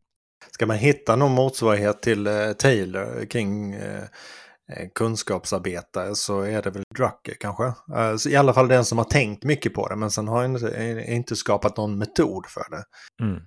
Ska 0.51 0.67
man 0.67 0.77
hitta 0.77 1.17
någon 1.17 1.33
motsvarighet 1.33 2.03
till 2.03 2.27
eh, 2.27 2.53
Taylor 2.53 3.27
kring 3.27 3.75
eh, 3.75 4.03
eh 4.77 4.89
kunskapsarbetare 4.95 6.15
så 6.15 6.41
är 6.41 6.63
det 6.63 6.71
väl 6.71 6.83
Drucker 6.97 7.35
kanske. 7.41 7.65
Eh, 7.97 8.33
I 8.33 8.37
alla 8.37 8.53
fall 8.53 8.69
den 8.69 8.85
som 8.85 8.99
har 8.99 9.05
tänkt 9.05 9.45
mycket 9.45 9.75
på 9.75 9.89
det 9.89 9.97
men 9.97 10.11
sen 10.11 10.29
har 10.29 10.45
inte, 10.45 11.05
inte 11.09 11.37
skapat 11.37 11.77
någon 11.77 11.99
metod 11.99 12.47
för 12.47 12.71
det. 12.71 12.85
Mm. 13.25 13.43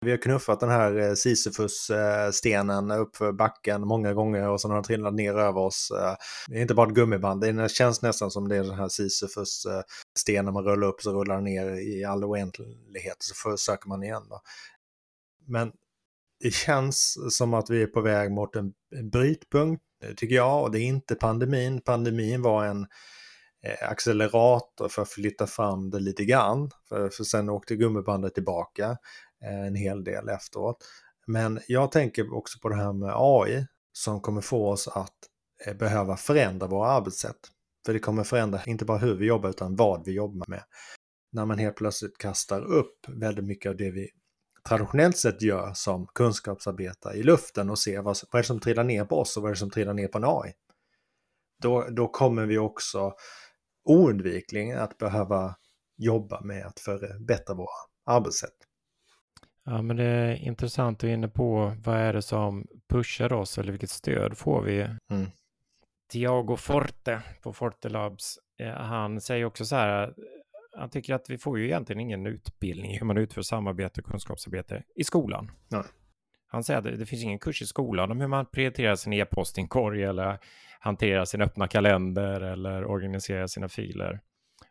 Vi 0.00 0.10
har 0.10 0.18
knuffat 0.18 0.60
den 0.60 0.68
här 0.68 0.98
eh, 0.98 1.14
Sisyfus-stenen 1.14 2.90
upp 2.90 3.16
för 3.16 3.32
backen 3.32 3.86
många 3.86 4.14
gånger 4.14 4.48
och 4.48 4.60
sen 4.60 4.70
har 4.70 4.76
den 4.76 4.84
trillat 4.84 5.14
ner 5.14 5.34
över 5.34 5.60
oss. 5.60 5.90
Eh, 5.90 6.14
det 6.48 6.56
är 6.56 6.62
inte 6.62 6.74
bara 6.74 6.88
ett 6.88 6.94
gummiband, 6.94 7.40
det 7.40 7.70
känns 7.70 8.02
nästan 8.02 8.30
som 8.30 8.48
det 8.48 8.56
är 8.56 8.62
den 8.62 8.78
här 8.78 8.88
Sisyfus-stenen 8.88 10.54
man 10.54 10.64
rullar 10.64 10.88
upp 10.88 11.02
så 11.02 11.12
rullar 11.12 11.34
den 11.34 11.44
ner 11.44 11.66
i 11.66 12.04
all 12.04 12.24
oändlighet 12.24 13.16
så 13.18 13.34
försöker 13.34 13.88
man 13.88 14.02
igen. 14.02 14.22
Då. 14.28 14.40
Men 15.46 15.72
det 16.40 16.50
känns 16.50 17.18
som 17.36 17.54
att 17.54 17.70
vi 17.70 17.82
är 17.82 17.86
på 17.86 18.00
väg 18.00 18.32
mot 18.32 18.56
en 18.56 18.72
brytpunkt, 19.12 19.82
eh, 20.04 20.14
tycker 20.14 20.34
jag, 20.34 20.62
och 20.62 20.70
det 20.70 20.78
är 20.80 20.86
inte 20.86 21.14
pandemin. 21.14 21.80
Pandemin 21.80 22.42
var 22.42 22.64
en 22.64 22.86
accelerator 23.80 24.88
för 24.88 25.02
att 25.02 25.08
flytta 25.08 25.46
fram 25.46 25.90
det 25.90 26.00
lite 26.00 26.24
grann, 26.24 26.70
för, 26.88 27.08
för 27.08 27.24
sen 27.24 27.48
åkte 27.48 27.76
gummibandet 27.76 28.34
tillbaka. 28.34 28.96
Eh, 29.46 29.66
en 29.66 29.74
hel 29.74 30.04
del 30.04 30.28
efteråt. 30.28 30.84
Men 31.26 31.60
jag 31.68 31.92
tänker 31.92 32.34
också 32.34 32.58
på 32.58 32.68
det 32.68 32.76
här 32.76 32.92
med 32.92 33.12
AI 33.14 33.66
som 33.92 34.20
kommer 34.20 34.40
få 34.40 34.70
oss 34.70 34.88
att 34.88 35.14
eh, 35.66 35.74
behöva 35.74 36.16
förändra 36.16 36.66
våra 36.66 36.88
arbetssätt. 36.88 37.38
För 37.86 37.92
det 37.92 37.98
kommer 37.98 38.24
förändra 38.24 38.60
inte 38.66 38.84
bara 38.84 38.98
hur 38.98 39.14
vi 39.14 39.26
jobbar 39.26 39.50
utan 39.50 39.76
vad 39.76 40.04
vi 40.04 40.12
jobbar 40.12 40.46
med. 40.48 40.62
När 41.32 41.44
man 41.44 41.58
helt 41.58 41.76
plötsligt 41.76 42.18
kastar 42.18 42.62
upp 42.64 43.06
väldigt 43.08 43.44
mycket 43.44 43.70
av 43.70 43.76
det 43.76 43.90
vi 43.90 44.08
traditionellt 44.68 45.16
sett 45.16 45.42
gör 45.42 45.72
som 45.74 46.06
kunskapsarbetare 46.06 47.14
i 47.14 47.22
luften 47.22 47.70
och 47.70 47.78
ser 47.78 48.02
vad, 48.02 48.16
vad 48.32 48.38
är 48.38 48.42
det 48.42 48.46
som 48.46 48.60
trillar 48.60 48.84
ner 48.84 49.04
på 49.04 49.20
oss 49.20 49.36
och 49.36 49.42
vad 49.42 49.50
är 49.50 49.54
det 49.54 49.58
som 49.58 49.70
trillar 49.70 49.94
ner 49.94 50.08
på 50.08 50.18
en 50.18 50.24
AI. 50.24 50.52
Då, 51.62 51.86
då 51.90 52.08
kommer 52.08 52.46
vi 52.46 52.58
också 52.58 53.14
oundvikligen 53.84 54.78
att 54.78 54.98
behöva 54.98 55.56
jobba 55.96 56.40
med 56.40 56.66
att 56.66 56.80
förbättra 56.80 57.54
våra 57.54 57.68
arbetssätt. 58.06 58.65
Ja, 59.66 59.82
men 59.82 59.96
det 59.96 60.04
är 60.04 60.34
intressant 60.34 60.98
du 60.98 61.08
är 61.08 61.14
inne 61.14 61.28
på 61.28 61.72
vad 61.84 61.96
är 61.96 62.12
det 62.12 62.22
som 62.22 62.66
pushar 62.88 63.32
oss 63.32 63.58
eller 63.58 63.72
vilket 63.72 63.90
stöd 63.90 64.38
får 64.38 64.62
vi? 64.62 64.80
Mm. 65.10 65.26
Tiago 66.12 66.56
Forte 66.56 67.22
på 67.42 67.52
Forte 67.52 67.88
Labs, 67.88 68.38
eh, 68.58 68.72
han 68.72 69.20
säger 69.20 69.44
också 69.44 69.64
så 69.64 69.76
här, 69.76 70.14
han 70.76 70.90
tycker 70.90 71.14
att 71.14 71.30
vi 71.30 71.38
får 71.38 71.58
ju 71.58 71.64
egentligen 71.64 72.00
ingen 72.00 72.26
utbildning 72.26 72.90
i 72.90 72.98
hur 72.98 73.06
man 73.06 73.18
utför 73.18 73.42
samarbete 73.42 74.00
och 74.00 74.06
kunskapsarbete 74.06 74.82
i 74.94 75.04
skolan. 75.04 75.50
Nej. 75.68 75.82
Han 76.46 76.64
säger 76.64 76.78
att 76.78 76.84
det, 76.84 76.96
det 76.96 77.06
finns 77.06 77.22
ingen 77.22 77.38
kurs 77.38 77.62
i 77.62 77.66
skolan 77.66 78.10
om 78.10 78.20
hur 78.20 78.28
man 78.28 78.46
prioriterar 78.46 78.96
sin 78.96 79.12
e-postinkorg 79.12 80.04
eller 80.04 80.38
hanterar 80.80 81.24
sin 81.24 81.42
öppna 81.42 81.68
kalender 81.68 82.40
eller 82.40 82.84
organiserar 82.84 83.46
sina 83.46 83.68
filer. 83.68 84.20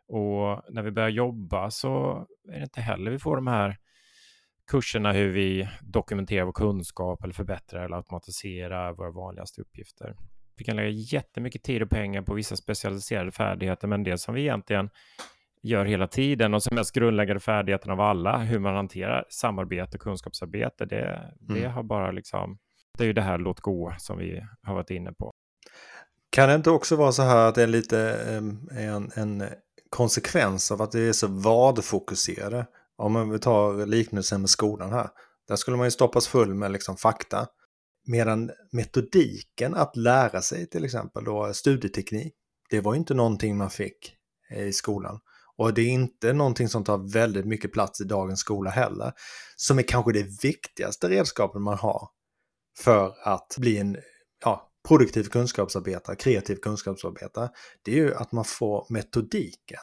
Och 0.08 0.62
när 0.68 0.82
vi 0.82 0.90
börjar 0.90 1.08
jobba 1.08 1.70
så 1.70 2.26
är 2.52 2.58
det 2.58 2.62
inte 2.62 2.80
heller 2.80 3.10
vi 3.10 3.18
får 3.18 3.36
de 3.36 3.46
här 3.46 3.76
kurserna 4.66 5.12
hur 5.12 5.32
vi 5.32 5.68
dokumenterar 5.80 6.44
vår 6.44 6.52
kunskap 6.52 7.24
eller 7.24 7.34
förbättrar 7.34 7.84
eller 7.84 7.96
automatiserar 7.96 8.92
våra 8.92 9.10
vanligaste 9.10 9.60
uppgifter. 9.60 10.16
Vi 10.56 10.64
kan 10.64 10.76
lägga 10.76 10.88
jättemycket 10.88 11.62
tid 11.62 11.82
och 11.82 11.90
pengar 11.90 12.22
på 12.22 12.34
vissa 12.34 12.56
specialiserade 12.56 13.32
färdigheter, 13.32 13.88
men 13.88 14.02
det 14.02 14.18
som 14.18 14.34
vi 14.34 14.40
egentligen 14.40 14.90
gör 15.62 15.84
hela 15.84 16.06
tiden 16.06 16.54
och 16.54 16.62
som 16.62 16.74
mest 16.74 16.94
grundläggande 16.94 17.40
färdigheten 17.40 17.90
av 17.90 18.00
alla, 18.00 18.38
hur 18.38 18.58
man 18.58 18.74
hanterar 18.74 19.24
samarbete 19.28 19.96
och 19.96 20.02
kunskapsarbete, 20.02 20.84
det, 20.84 21.34
det 21.40 21.58
mm. 21.58 21.72
har 21.72 21.82
bara 21.82 22.10
liksom, 22.10 22.58
det 22.98 23.04
är 23.04 23.06
ju 23.06 23.12
det 23.12 23.22
här 23.22 23.38
låt 23.38 23.60
gå 23.60 23.94
som 23.98 24.18
vi 24.18 24.42
har 24.62 24.74
varit 24.74 24.90
inne 24.90 25.12
på. 25.12 25.32
Kan 26.30 26.48
det 26.48 26.54
inte 26.54 26.70
också 26.70 26.96
vara 26.96 27.12
så 27.12 27.22
här 27.22 27.48
att 27.48 27.54
det 27.54 27.62
är 27.62 27.66
lite 27.66 28.12
en, 28.70 29.10
en 29.14 29.44
konsekvens 29.90 30.72
av 30.72 30.82
att 30.82 30.92
det 30.92 31.00
är 31.00 31.12
så 31.12 31.26
vad-fokuserade? 31.26 32.66
Om 32.96 33.12
man 33.12 33.38
tar 33.38 33.86
liknelsen 33.86 34.40
med 34.40 34.50
skolan 34.50 34.92
här, 34.92 35.08
där 35.48 35.56
skulle 35.56 35.76
man 35.76 35.86
ju 35.86 35.90
stoppas 35.90 36.28
full 36.28 36.54
med 36.54 36.72
liksom 36.72 36.96
fakta. 36.96 37.46
Medan 38.08 38.50
metodiken 38.72 39.74
att 39.74 39.96
lära 39.96 40.42
sig 40.42 40.68
till 40.68 40.84
exempel 40.84 41.24
då 41.24 41.54
studieteknik, 41.54 42.34
det 42.70 42.80
var 42.80 42.94
inte 42.94 43.14
någonting 43.14 43.56
man 43.56 43.70
fick 43.70 44.16
eh, 44.50 44.66
i 44.66 44.72
skolan. 44.72 45.20
Och 45.56 45.74
det 45.74 45.82
är 45.82 45.88
inte 45.88 46.32
någonting 46.32 46.68
som 46.68 46.84
tar 46.84 47.12
väldigt 47.12 47.46
mycket 47.46 47.72
plats 47.72 48.00
i 48.00 48.04
dagens 48.04 48.40
skola 48.40 48.70
heller. 48.70 49.12
Som 49.56 49.78
är 49.78 49.82
kanske 49.82 50.12
det 50.12 50.42
viktigaste 50.42 51.08
redskapet 51.08 51.62
man 51.62 51.78
har 51.78 52.08
för 52.78 53.14
att 53.22 53.56
bli 53.58 53.78
en 53.78 53.96
ja, 54.44 54.72
produktiv 54.88 55.24
kunskapsarbetare, 55.24 56.16
kreativ 56.16 56.56
kunskapsarbetare. 56.56 57.50
Det 57.82 57.90
är 57.90 57.96
ju 57.96 58.14
att 58.14 58.32
man 58.32 58.44
får 58.44 58.86
metodiken. 58.90 59.80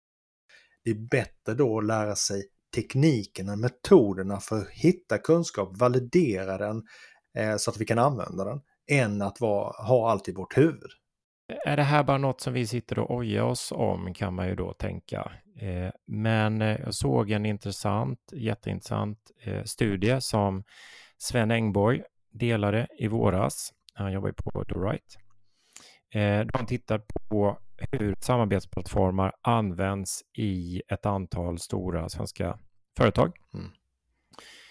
Det 0.84 0.92
är 0.92 1.08
bättre 1.10 1.54
då 1.54 1.78
att 1.78 1.86
lära 1.86 2.16
sig 2.16 2.44
teknikerna, 2.76 3.56
metoderna 3.56 4.40
för 4.40 4.62
att 4.62 4.70
hitta 4.70 5.18
kunskap, 5.18 5.78
validera 5.78 6.58
den 6.58 6.84
eh, 7.38 7.56
så 7.58 7.72
att 7.72 7.82
vi 7.82 7.86
kan 7.86 8.00
använda 8.00 8.44
den, 8.44 8.62
än 8.92 9.22
att 9.22 9.42
vara, 9.42 9.86
ha 9.88 10.12
allt 10.12 10.28
i 10.30 10.32
vårt 10.32 10.58
huvud. 10.58 10.92
Är 11.66 11.78
det 11.78 11.84
här 11.84 12.04
bara 12.04 12.18
något 12.18 12.42
som 12.42 12.54
vi 12.54 12.68
sitter 12.68 13.00
och 13.00 13.16
ojar 13.16 13.44
oss 13.44 13.72
om 13.72 14.14
kan 14.14 14.34
man 14.34 14.48
ju 14.48 14.56
då 14.56 14.74
tänka. 14.74 15.32
Eh, 15.60 15.92
men 16.08 16.62
eh, 16.62 16.80
jag 16.80 16.94
såg 16.94 17.32
en 17.32 17.46
intressant, 17.46 18.20
jätteintressant 18.32 19.32
eh, 19.44 19.64
studie 19.64 20.22
som 20.22 20.64
Sven 21.18 21.52
Engborg 21.52 22.04
delade 22.32 22.88
i 23.00 23.08
våras. 23.08 23.74
Han 23.94 24.12
jobbar 24.12 24.28
ju 24.28 24.34
på 24.34 24.66
The 24.66 24.74
Right. 24.74 25.23
Eh, 26.14 26.46
de 26.54 26.66
tittar 26.66 27.02
på 27.30 27.58
hur 27.92 28.16
samarbetsplattformar 28.20 29.34
används 29.42 30.22
i 30.38 30.82
ett 30.88 31.06
antal 31.06 31.60
stora 31.60 32.10
svenska 32.10 32.60
företag. 32.98 33.34
Mm. 33.54 33.70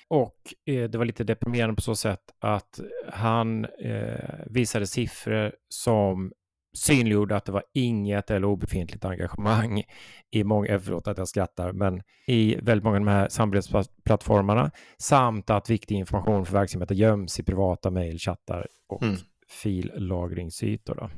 Och 0.09 0.37
eh, 0.67 0.91
det 0.91 0.99
var 0.99 1.05
lite 1.05 1.25
deprimerande 1.25 1.75
på 1.75 1.83
så 1.83 1.95
sätt 1.95 2.23
att 2.41 2.81
han 3.13 3.65
eh, 3.65 4.35
visade 4.47 4.87
siffror 4.87 5.53
som 5.69 6.33
synliggjorde 6.75 7.37
att 7.37 7.45
det 7.45 7.53
var 7.53 7.65
inget 7.73 8.31
eller 8.31 8.47
obefintligt 8.47 9.05
engagemang 9.05 9.83
i 10.31 10.45
många, 10.45 10.81
förlåt 10.81 11.09
att 11.09 11.19
jag 11.19 11.29
skrattar, 11.29 11.73
men 11.73 12.03
i 12.27 12.57
väldigt 12.63 12.85
många 12.85 12.97
av 12.97 13.05
de 13.05 13.11
här 13.11 13.29
samarbetsplattformarna 13.29 14.71
samt 14.99 15.51
att 15.51 15.71
viktig 15.71 15.95
information 15.95 16.47
för 16.47 16.53
verksamheten 16.53 16.97
göms 16.97 17.41
i 17.41 17.43
privata 17.43 17.91
mejlchattar 17.91 18.67
och 18.89 19.03
mm. 19.03 19.17
fillagringsytor. 19.49 20.95
Då. 20.95 21.11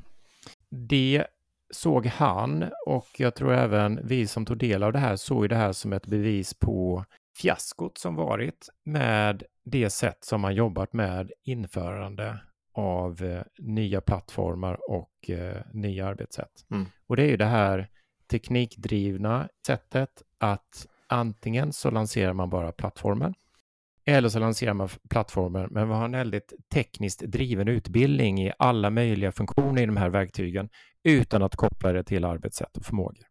Det 0.75 1.27
såg 1.71 2.07
han 2.07 2.71
och 2.87 3.07
jag 3.17 3.35
tror 3.35 3.53
även 3.53 4.01
vi 4.07 4.27
som 4.27 4.47
tog 4.47 4.59
del 4.59 4.83
av 4.83 4.93
det 4.93 4.99
här 4.99 5.17
såg 5.17 5.49
det 5.49 5.57
här 5.57 5.73
som 5.73 5.93
ett 5.93 6.07
bevis 6.07 6.55
på 6.55 7.05
fiaskot 7.37 7.99
som 7.99 8.15
varit 8.15 8.69
med 8.85 9.43
det 9.65 9.91
sätt 9.91 10.25
som 10.25 10.41
man 10.41 10.55
jobbat 10.55 10.93
med 10.93 11.33
införande 11.45 12.41
av 12.73 13.23
eh, 13.23 13.43
nya 13.59 14.01
plattformar 14.01 14.91
och 14.91 15.31
eh, 15.31 15.63
nya 15.73 16.07
arbetssätt. 16.07 16.67
Mm. 16.71 16.87
Och 17.07 17.17
det 17.17 17.23
är 17.23 17.29
ju 17.29 17.37
det 17.37 17.45
här 17.45 17.89
teknikdrivna 18.31 19.49
sättet 19.67 20.23
att 20.39 20.87
antingen 21.07 21.73
så 21.73 21.91
lanserar 21.91 22.33
man 22.33 22.51
bara 22.51 22.73
plattformen 22.73 23.35
eller 24.07 24.29
så 24.29 24.39
lanserar 24.39 24.75
man 24.75 24.89
plattformen 25.11 25.69
men 25.71 25.89
man 25.89 25.99
har 25.99 26.05
en 26.05 26.13
väldigt 26.13 26.53
tekniskt 26.75 27.21
driven 27.21 27.69
utbildning 27.69 28.43
i 28.43 28.53
alla 28.59 28.91
möjliga 28.91 29.33
funktioner 29.33 29.83
i 29.83 29.87
de 29.87 29.97
här 29.97 30.11
verktygen 30.11 30.69
utan 31.05 31.43
att 31.43 31.57
koppla 31.57 31.93
det 31.93 32.05
till 32.05 32.25
arbetssätt 32.25 32.77
och 32.77 32.85
förmågor. 32.85 33.25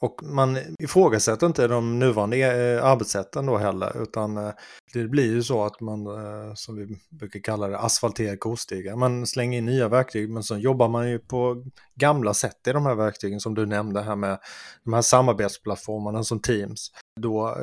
Och 0.00 0.20
man 0.22 0.58
ifrågasätter 0.78 1.46
inte 1.46 1.68
de 1.68 1.98
nuvarande 1.98 2.36
eh, 2.36 2.84
arbetssätten 2.84 3.46
då 3.46 3.56
heller, 3.56 4.02
utan 4.02 4.36
eh, 4.36 4.52
det 4.92 5.08
blir 5.08 5.32
ju 5.32 5.42
så 5.42 5.64
att 5.64 5.80
man, 5.80 6.06
eh, 6.06 6.54
som 6.54 6.76
vi 6.76 6.98
brukar 7.10 7.40
kalla 7.40 7.68
det, 7.68 7.78
asfalterar 7.78 8.36
kostigar. 8.36 8.96
Man 8.96 9.26
slänger 9.26 9.58
in 9.58 9.66
nya 9.66 9.88
verktyg, 9.88 10.30
men 10.30 10.42
så 10.42 10.56
jobbar 10.56 10.88
man 10.88 11.10
ju 11.10 11.18
på 11.18 11.64
gamla 11.94 12.34
sätt 12.34 12.66
i 12.68 12.72
de 12.72 12.86
här 12.86 12.94
verktygen 12.94 13.40
som 13.40 13.54
du 13.54 13.66
nämnde 13.66 14.02
här 14.02 14.16
med 14.16 14.38
de 14.84 14.92
här 14.92 15.02
samarbetsplattformarna 15.02 16.24
som 16.24 16.40
Teams. 16.40 16.90
Då 17.20 17.56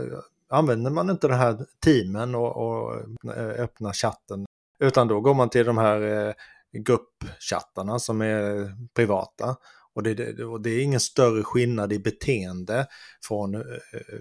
använder 0.52 0.92
man 0.92 1.10
inte 1.10 1.28
den 1.28 1.38
här 1.38 1.66
teamen 1.86 2.36
och, 2.36 2.58
och 2.58 2.96
eh, 3.38 3.64
öppnar 3.64 3.94
chatten, 3.94 4.46
utan 4.80 5.08
då 5.08 5.22
går 5.22 5.34
man 5.34 5.50
till 5.50 5.66
de 5.66 5.78
här 5.78 6.02
eh, 6.02 6.34
gruppchattarna 6.74 8.00
som 8.00 8.22
är 8.22 8.72
privata. 8.94 9.56
Och 9.94 10.04
det, 10.04 10.44
och 10.44 10.62
det, 10.62 10.70
är 10.70 10.84
ingen 10.84 11.00
större 11.00 11.44
skillnad 11.44 11.94
i 11.94 12.00
beteende 12.00 12.88
från 13.28 13.56
eh, 13.56 13.62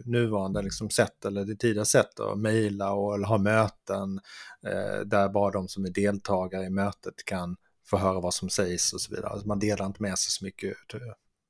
nuvarande 0.04 0.62
liksom 0.62 0.90
sätt 0.90 1.24
eller 1.24 1.44
det 1.44 1.56
tidigare 1.56 1.86
sätt 1.86 2.20
att 2.20 2.38
mejla 2.38 2.92
och 2.92 3.18
ha 3.18 3.38
möten 3.38 4.20
eh, 4.66 5.00
där 5.06 5.28
bara 5.28 5.50
de 5.50 5.68
som 5.68 5.84
är 5.84 5.90
deltagare 5.90 6.64
i 6.64 6.70
mötet 6.70 7.14
kan 7.24 7.56
få 7.86 7.96
höra 7.96 8.20
vad 8.20 8.34
som 8.34 8.50
sägs 8.50 8.92
och 8.92 9.00
så 9.00 9.14
vidare. 9.14 9.30
Alltså 9.30 9.48
man 9.48 9.58
delar 9.58 9.86
inte 9.86 10.02
med 10.02 10.18
sig 10.18 10.30
så 10.30 10.44
mycket 10.44 10.76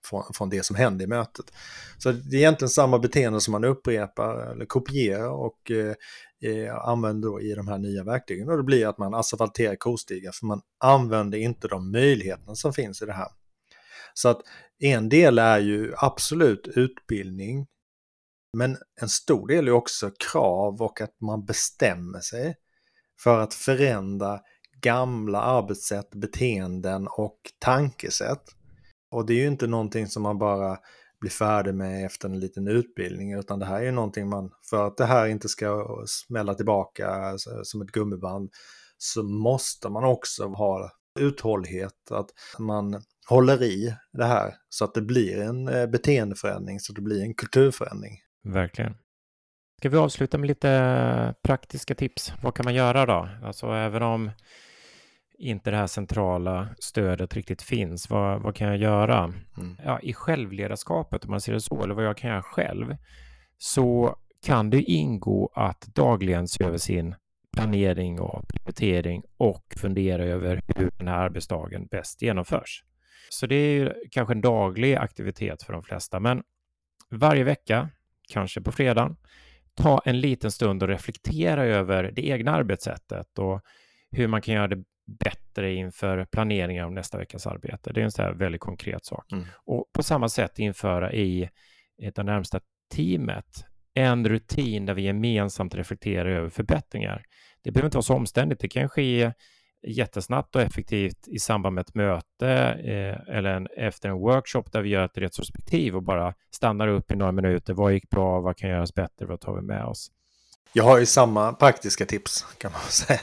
från, 0.04 0.22
från 0.34 0.50
det 0.50 0.64
som 0.66 0.76
hände 0.76 1.04
i 1.04 1.06
mötet. 1.06 1.52
Så 1.98 2.12
det 2.12 2.36
är 2.36 2.38
egentligen 2.38 2.70
samma 2.70 2.98
beteende 2.98 3.40
som 3.40 3.52
man 3.52 3.64
upprepar 3.64 4.52
eller 4.52 4.64
kopierar 4.64 5.30
och 5.30 5.70
eh, 5.70 5.94
eh, 6.50 6.76
använder 6.76 7.28
då 7.28 7.40
i 7.40 7.54
de 7.54 7.68
här 7.68 7.78
nya 7.78 8.04
verktygen. 8.04 8.48
Och 8.48 8.56
det 8.56 8.62
blir 8.62 8.86
att 8.86 8.98
man 8.98 9.14
asfalterar 9.14 9.76
kostigar 9.76 10.32
för 10.32 10.46
man 10.46 10.60
använder 10.84 11.38
inte 11.38 11.68
de 11.68 11.92
möjligheterna 11.92 12.54
som 12.54 12.72
finns 12.72 13.02
i 13.02 13.06
det 13.06 13.12
här. 13.12 13.28
Så 14.14 14.28
att 14.28 14.40
en 14.78 15.08
del 15.08 15.38
är 15.38 15.58
ju 15.58 15.92
absolut 15.96 16.68
utbildning. 16.68 17.66
Men 18.56 18.76
en 19.00 19.08
stor 19.08 19.48
del 19.48 19.68
är 19.68 19.72
också 19.72 20.10
krav 20.30 20.82
och 20.82 21.00
att 21.00 21.20
man 21.20 21.44
bestämmer 21.44 22.20
sig 22.20 22.56
för 23.22 23.38
att 23.38 23.54
förändra 23.54 24.40
gamla 24.80 25.40
arbetssätt, 25.40 26.10
beteenden 26.10 27.08
och 27.10 27.38
tankesätt. 27.58 28.42
Och 29.10 29.26
det 29.26 29.32
är 29.32 29.38
ju 29.38 29.46
inte 29.46 29.66
någonting 29.66 30.06
som 30.06 30.22
man 30.22 30.38
bara 30.38 30.78
blir 31.20 31.30
färdig 31.30 31.74
med 31.74 32.06
efter 32.06 32.28
en 32.28 32.40
liten 32.40 32.68
utbildning, 32.68 33.32
utan 33.32 33.58
det 33.58 33.66
här 33.66 33.82
är 33.82 33.92
någonting 33.92 34.28
man, 34.28 34.50
för 34.70 34.86
att 34.86 34.96
det 34.96 35.04
här 35.04 35.26
inte 35.26 35.48
ska 35.48 35.86
smälla 36.06 36.54
tillbaka 36.54 37.08
alltså, 37.08 37.50
som 37.64 37.82
ett 37.82 37.92
gummiband, 37.92 38.50
så 38.98 39.22
måste 39.22 39.88
man 39.88 40.04
också 40.04 40.46
ha 40.46 40.90
uthållighet, 41.18 42.10
att 42.10 42.30
man 42.58 43.02
håller 43.28 43.62
i 43.62 43.94
det 44.12 44.24
här 44.24 44.54
så 44.68 44.84
att 44.84 44.94
det 44.94 45.02
blir 45.02 45.40
en 45.40 45.68
eh, 45.68 45.86
beteendeförändring, 45.86 46.80
så 46.80 46.92
att 46.92 46.96
det 46.96 47.02
blir 47.02 47.22
en 47.22 47.34
kulturförändring. 47.34 48.18
Verkligen. 48.44 48.94
Ska 49.78 49.88
vi 49.88 49.96
avsluta 49.96 50.38
med 50.38 50.46
lite 50.46 51.34
praktiska 51.42 51.94
tips? 51.94 52.32
Vad 52.42 52.54
kan 52.54 52.64
man 52.64 52.74
göra 52.74 53.06
då? 53.06 53.28
Alltså 53.42 53.66
även 53.66 54.02
om 54.02 54.30
inte 55.40 55.70
det 55.70 55.76
här 55.76 55.86
centrala 55.86 56.68
stödet 56.78 57.36
riktigt 57.36 57.62
finns, 57.62 58.10
vad, 58.10 58.42
vad 58.42 58.56
kan 58.56 58.68
jag 58.68 58.76
göra? 58.76 59.18
Mm. 59.56 59.76
Ja, 59.84 60.00
I 60.00 60.12
självledarskapet, 60.12 61.24
om 61.24 61.30
man 61.30 61.40
ser 61.40 61.52
det 61.52 61.60
så, 61.60 61.82
eller 61.82 61.94
vad 61.94 62.04
jag 62.04 62.16
kan 62.16 62.30
göra 62.30 62.42
själv, 62.42 62.96
så 63.58 64.16
kan 64.46 64.70
det 64.70 64.82
ingå 64.82 65.52
att 65.54 65.80
dagligen 65.80 66.48
se 66.48 66.64
över 66.64 66.78
sin 66.78 67.14
planering 67.52 68.20
och 68.20 68.48
prioritering 68.48 69.22
och 69.36 69.64
fundera 69.76 70.24
över 70.24 70.62
hur 70.76 70.90
den 70.98 71.08
här 71.08 71.18
arbetsdagen 71.18 71.86
bäst 71.86 72.22
genomförs. 72.22 72.84
Så 73.28 73.46
det 73.46 73.54
är 73.54 73.74
ju 73.74 73.92
kanske 74.10 74.34
en 74.34 74.40
daglig 74.40 74.94
aktivitet 74.94 75.62
för 75.62 75.72
de 75.72 75.82
flesta, 75.82 76.20
men 76.20 76.42
varje 77.10 77.44
vecka, 77.44 77.88
kanske 78.28 78.60
på 78.60 78.72
fredagen, 78.72 79.16
ta 79.74 80.02
en 80.04 80.20
liten 80.20 80.50
stund 80.50 80.82
och 80.82 80.88
reflektera 80.88 81.64
över 81.64 82.12
det 82.12 82.26
egna 82.26 82.50
arbetssättet 82.52 83.38
och 83.38 83.60
hur 84.10 84.26
man 84.26 84.42
kan 84.42 84.54
göra 84.54 84.68
det 84.68 84.84
bättre 85.18 85.72
inför 85.72 86.24
planeringen 86.24 86.84
av 86.84 86.92
nästa 86.92 87.18
veckas 87.18 87.46
arbete. 87.46 87.92
Det 87.92 88.00
är 88.00 88.04
en 88.04 88.10
här 88.18 88.32
väldigt 88.32 88.60
konkret 88.60 89.04
sak. 89.04 89.32
Mm. 89.32 89.44
Och 89.64 89.90
på 89.92 90.02
samma 90.02 90.28
sätt 90.28 90.58
införa 90.58 91.12
i 91.12 91.48
det 92.14 92.22
närmsta 92.22 92.60
teamet 92.94 93.64
en 93.94 94.28
rutin 94.28 94.86
där 94.86 94.94
vi 94.94 95.02
gemensamt 95.02 95.74
reflekterar 95.74 96.30
över 96.30 96.48
förbättringar. 96.48 97.24
Det 97.62 97.70
behöver 97.70 97.86
inte 97.86 97.96
vara 97.96 98.02
så 98.02 98.14
omständigt. 98.14 98.60
Det 98.60 98.68
kan 98.68 98.88
ske 98.88 99.32
jättesnabbt 99.86 100.56
och 100.56 100.62
effektivt 100.62 101.28
i 101.28 101.38
samband 101.38 101.74
med 101.74 101.82
ett 101.82 101.94
möte 101.94 102.48
eh, 102.84 103.36
eller 103.36 103.50
en, 103.50 103.68
efter 103.76 104.08
en 104.08 104.18
workshop 104.18 104.64
där 104.72 104.82
vi 104.82 104.88
gör 104.88 105.04
ett 105.04 105.18
retrospektiv 105.18 105.96
och 105.96 106.02
bara 106.02 106.34
stannar 106.50 106.88
upp 106.88 107.12
i 107.12 107.16
några 107.16 107.32
minuter. 107.32 107.74
Vad 107.74 107.92
gick 107.92 108.10
bra? 108.10 108.40
Vad 108.40 108.56
kan 108.56 108.70
göras 108.70 108.94
bättre? 108.94 109.26
Vad 109.26 109.40
tar 109.40 109.54
vi 109.54 109.62
med 109.62 109.84
oss? 109.84 110.10
Jag 110.72 110.84
har 110.84 110.98
ju 110.98 111.06
samma 111.06 111.52
praktiska 111.52 112.06
tips 112.06 112.46
kan 112.58 112.72
man 112.72 112.80
säga. 112.88 113.20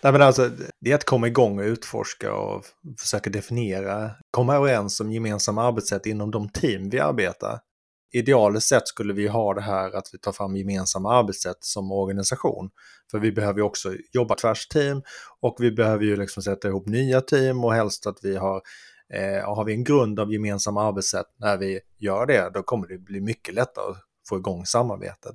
Nej, 0.00 0.12
men 0.12 0.22
alltså, 0.22 0.50
det 0.80 0.90
är 0.90 0.94
att 0.94 1.04
komma 1.04 1.26
igång 1.26 1.58
och 1.58 1.64
utforska 1.64 2.32
och 2.34 2.64
försöka 2.98 3.30
definiera, 3.30 4.10
komma 4.30 4.54
överens 4.54 5.00
om 5.00 5.12
gemensamma 5.12 5.62
arbetssätt 5.62 6.06
inom 6.06 6.30
de 6.30 6.48
team 6.48 6.90
vi 6.90 7.00
arbetar 7.00 7.60
idealiskt 8.12 8.68
sett 8.68 8.88
skulle 8.88 9.12
vi 9.12 9.28
ha 9.28 9.54
det 9.54 9.60
här 9.60 9.96
att 9.96 10.08
vi 10.12 10.18
tar 10.18 10.32
fram 10.32 10.56
gemensamma 10.56 11.14
arbetssätt 11.14 11.56
som 11.60 11.92
organisation. 11.92 12.70
För 13.10 13.18
vi 13.18 13.32
behöver 13.32 13.58
ju 13.58 13.64
också 13.64 13.94
jobba 14.12 14.34
tvärs 14.34 14.68
team 14.68 15.02
och 15.40 15.56
vi 15.58 15.72
behöver 15.72 16.04
ju 16.04 16.16
liksom 16.16 16.42
sätta 16.42 16.68
ihop 16.68 16.86
nya 16.86 17.20
team 17.20 17.64
och 17.64 17.74
helst 17.74 18.06
att 18.06 18.18
vi 18.22 18.36
har 18.36 18.62
eh, 19.14 19.54
har 19.54 19.64
vi 19.64 19.72
en 19.72 19.84
grund 19.84 20.20
av 20.20 20.32
gemensamma 20.32 20.88
arbetssätt 20.88 21.26
när 21.38 21.56
vi 21.56 21.80
gör 21.98 22.26
det, 22.26 22.50
då 22.54 22.62
kommer 22.62 22.88
det 22.88 22.98
bli 22.98 23.20
mycket 23.20 23.54
lättare 23.54 23.90
att 23.90 23.96
få 24.28 24.36
igång 24.36 24.66
samarbetet. 24.66 25.34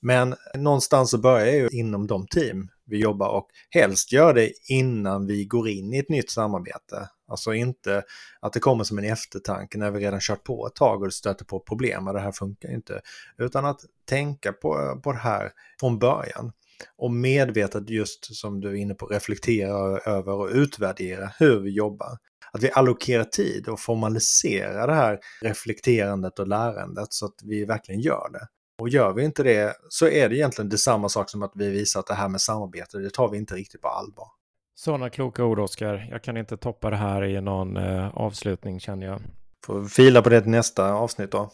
Men 0.00 0.34
någonstans 0.54 1.10
så 1.10 1.18
börjar 1.18 1.54
ju 1.54 1.68
inom 1.68 2.06
de 2.06 2.26
team 2.26 2.68
vi 2.86 2.98
jobbar 2.98 3.28
och 3.28 3.48
helst 3.70 4.12
gör 4.12 4.34
det 4.34 4.52
innan 4.68 5.26
vi 5.26 5.44
går 5.44 5.68
in 5.68 5.94
i 5.94 5.98
ett 5.98 6.08
nytt 6.08 6.30
samarbete. 6.30 7.08
Alltså 7.28 7.54
inte 7.54 8.02
att 8.40 8.52
det 8.52 8.60
kommer 8.60 8.84
som 8.84 8.98
en 8.98 9.04
eftertanke 9.04 9.78
när 9.78 9.90
vi 9.90 10.00
redan 10.00 10.20
kört 10.20 10.44
på 10.44 10.66
ett 10.66 10.74
tag 10.74 11.02
och 11.02 11.12
stöter 11.12 11.44
på 11.44 11.60
problem 11.60 12.08
och 12.08 12.14
det 12.14 12.20
här 12.20 12.32
funkar 12.32 12.74
inte. 12.74 13.00
Utan 13.38 13.64
att 13.64 13.80
tänka 14.04 14.52
på, 14.52 15.00
på 15.04 15.12
det 15.12 15.18
här 15.18 15.50
från 15.80 15.98
början. 15.98 16.52
Och 16.96 17.10
medvetet 17.10 17.90
just 17.90 18.36
som 18.36 18.60
du 18.60 18.68
är 18.68 18.74
inne 18.74 18.94
på 18.94 19.06
reflektera 19.06 19.98
över 19.98 20.32
och 20.32 20.48
utvärdera 20.52 21.30
hur 21.38 21.60
vi 21.60 21.70
jobbar. 21.70 22.18
Att 22.52 22.62
vi 22.62 22.70
allokerar 22.70 23.24
tid 23.24 23.68
och 23.68 23.80
formaliserar 23.80 24.86
det 24.86 24.94
här 24.94 25.18
reflekterandet 25.42 26.38
och 26.38 26.48
lärandet 26.48 27.12
så 27.12 27.26
att 27.26 27.40
vi 27.44 27.64
verkligen 27.64 28.00
gör 28.00 28.28
det. 28.32 28.46
Och 28.78 28.88
gör 28.88 29.12
vi 29.12 29.24
inte 29.24 29.42
det 29.42 29.76
så 29.88 30.08
är 30.08 30.28
det 30.28 30.36
egentligen 30.36 30.68
detsamma 30.68 31.08
sak 31.08 31.30
som 31.30 31.42
att 31.42 31.52
vi 31.54 31.70
visar 31.70 32.00
att 32.00 32.06
det 32.06 32.14
här 32.14 32.28
med 32.28 32.40
samarbete, 32.40 32.98
det 32.98 33.10
tar 33.10 33.28
vi 33.28 33.38
inte 33.38 33.54
riktigt 33.54 33.82
på 33.82 33.88
allvar. 33.88 34.26
Sådana 34.74 35.10
kloka 35.10 35.44
ord, 35.44 35.58
Oskar. 35.58 36.08
Jag 36.10 36.22
kan 36.22 36.36
inte 36.36 36.56
toppa 36.56 36.90
det 36.90 36.96
här 36.96 37.24
i 37.24 37.40
någon 37.40 37.76
eh, 37.76 38.18
avslutning 38.18 38.80
känner 38.80 39.06
jag. 39.06 39.20
Får 39.64 39.84
fila 39.84 40.22
på 40.22 40.28
det 40.28 40.40
till 40.40 40.50
nästa 40.50 40.92
avsnitt 40.92 41.30
då. 41.30 41.50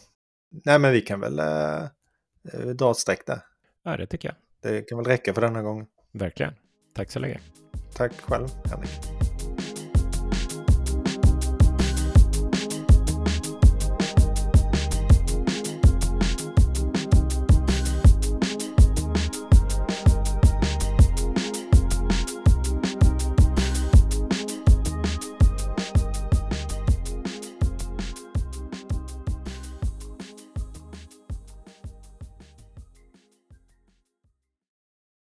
Nej, 0.65 0.79
men 0.79 0.91
vi 0.91 1.01
kan 1.01 1.19
väl 1.19 1.39
eh, 1.39 1.83
dra 2.75 2.91
ett 2.91 2.97
streck 2.97 3.25
där. 3.25 3.39
Ja, 3.83 3.97
det 3.97 4.05
tycker 4.05 4.27
jag. 4.27 4.35
Det 4.71 4.81
kan 4.81 4.97
väl 4.97 5.07
räcka 5.07 5.33
för 5.33 5.41
denna 5.41 5.61
gång. 5.61 5.85
Verkligen. 6.11 6.53
Tack 6.95 7.11
så 7.11 7.19
länge. 7.19 7.39
Tack 7.93 8.21
själv, 8.21 8.47
Henrik. 8.65 9.14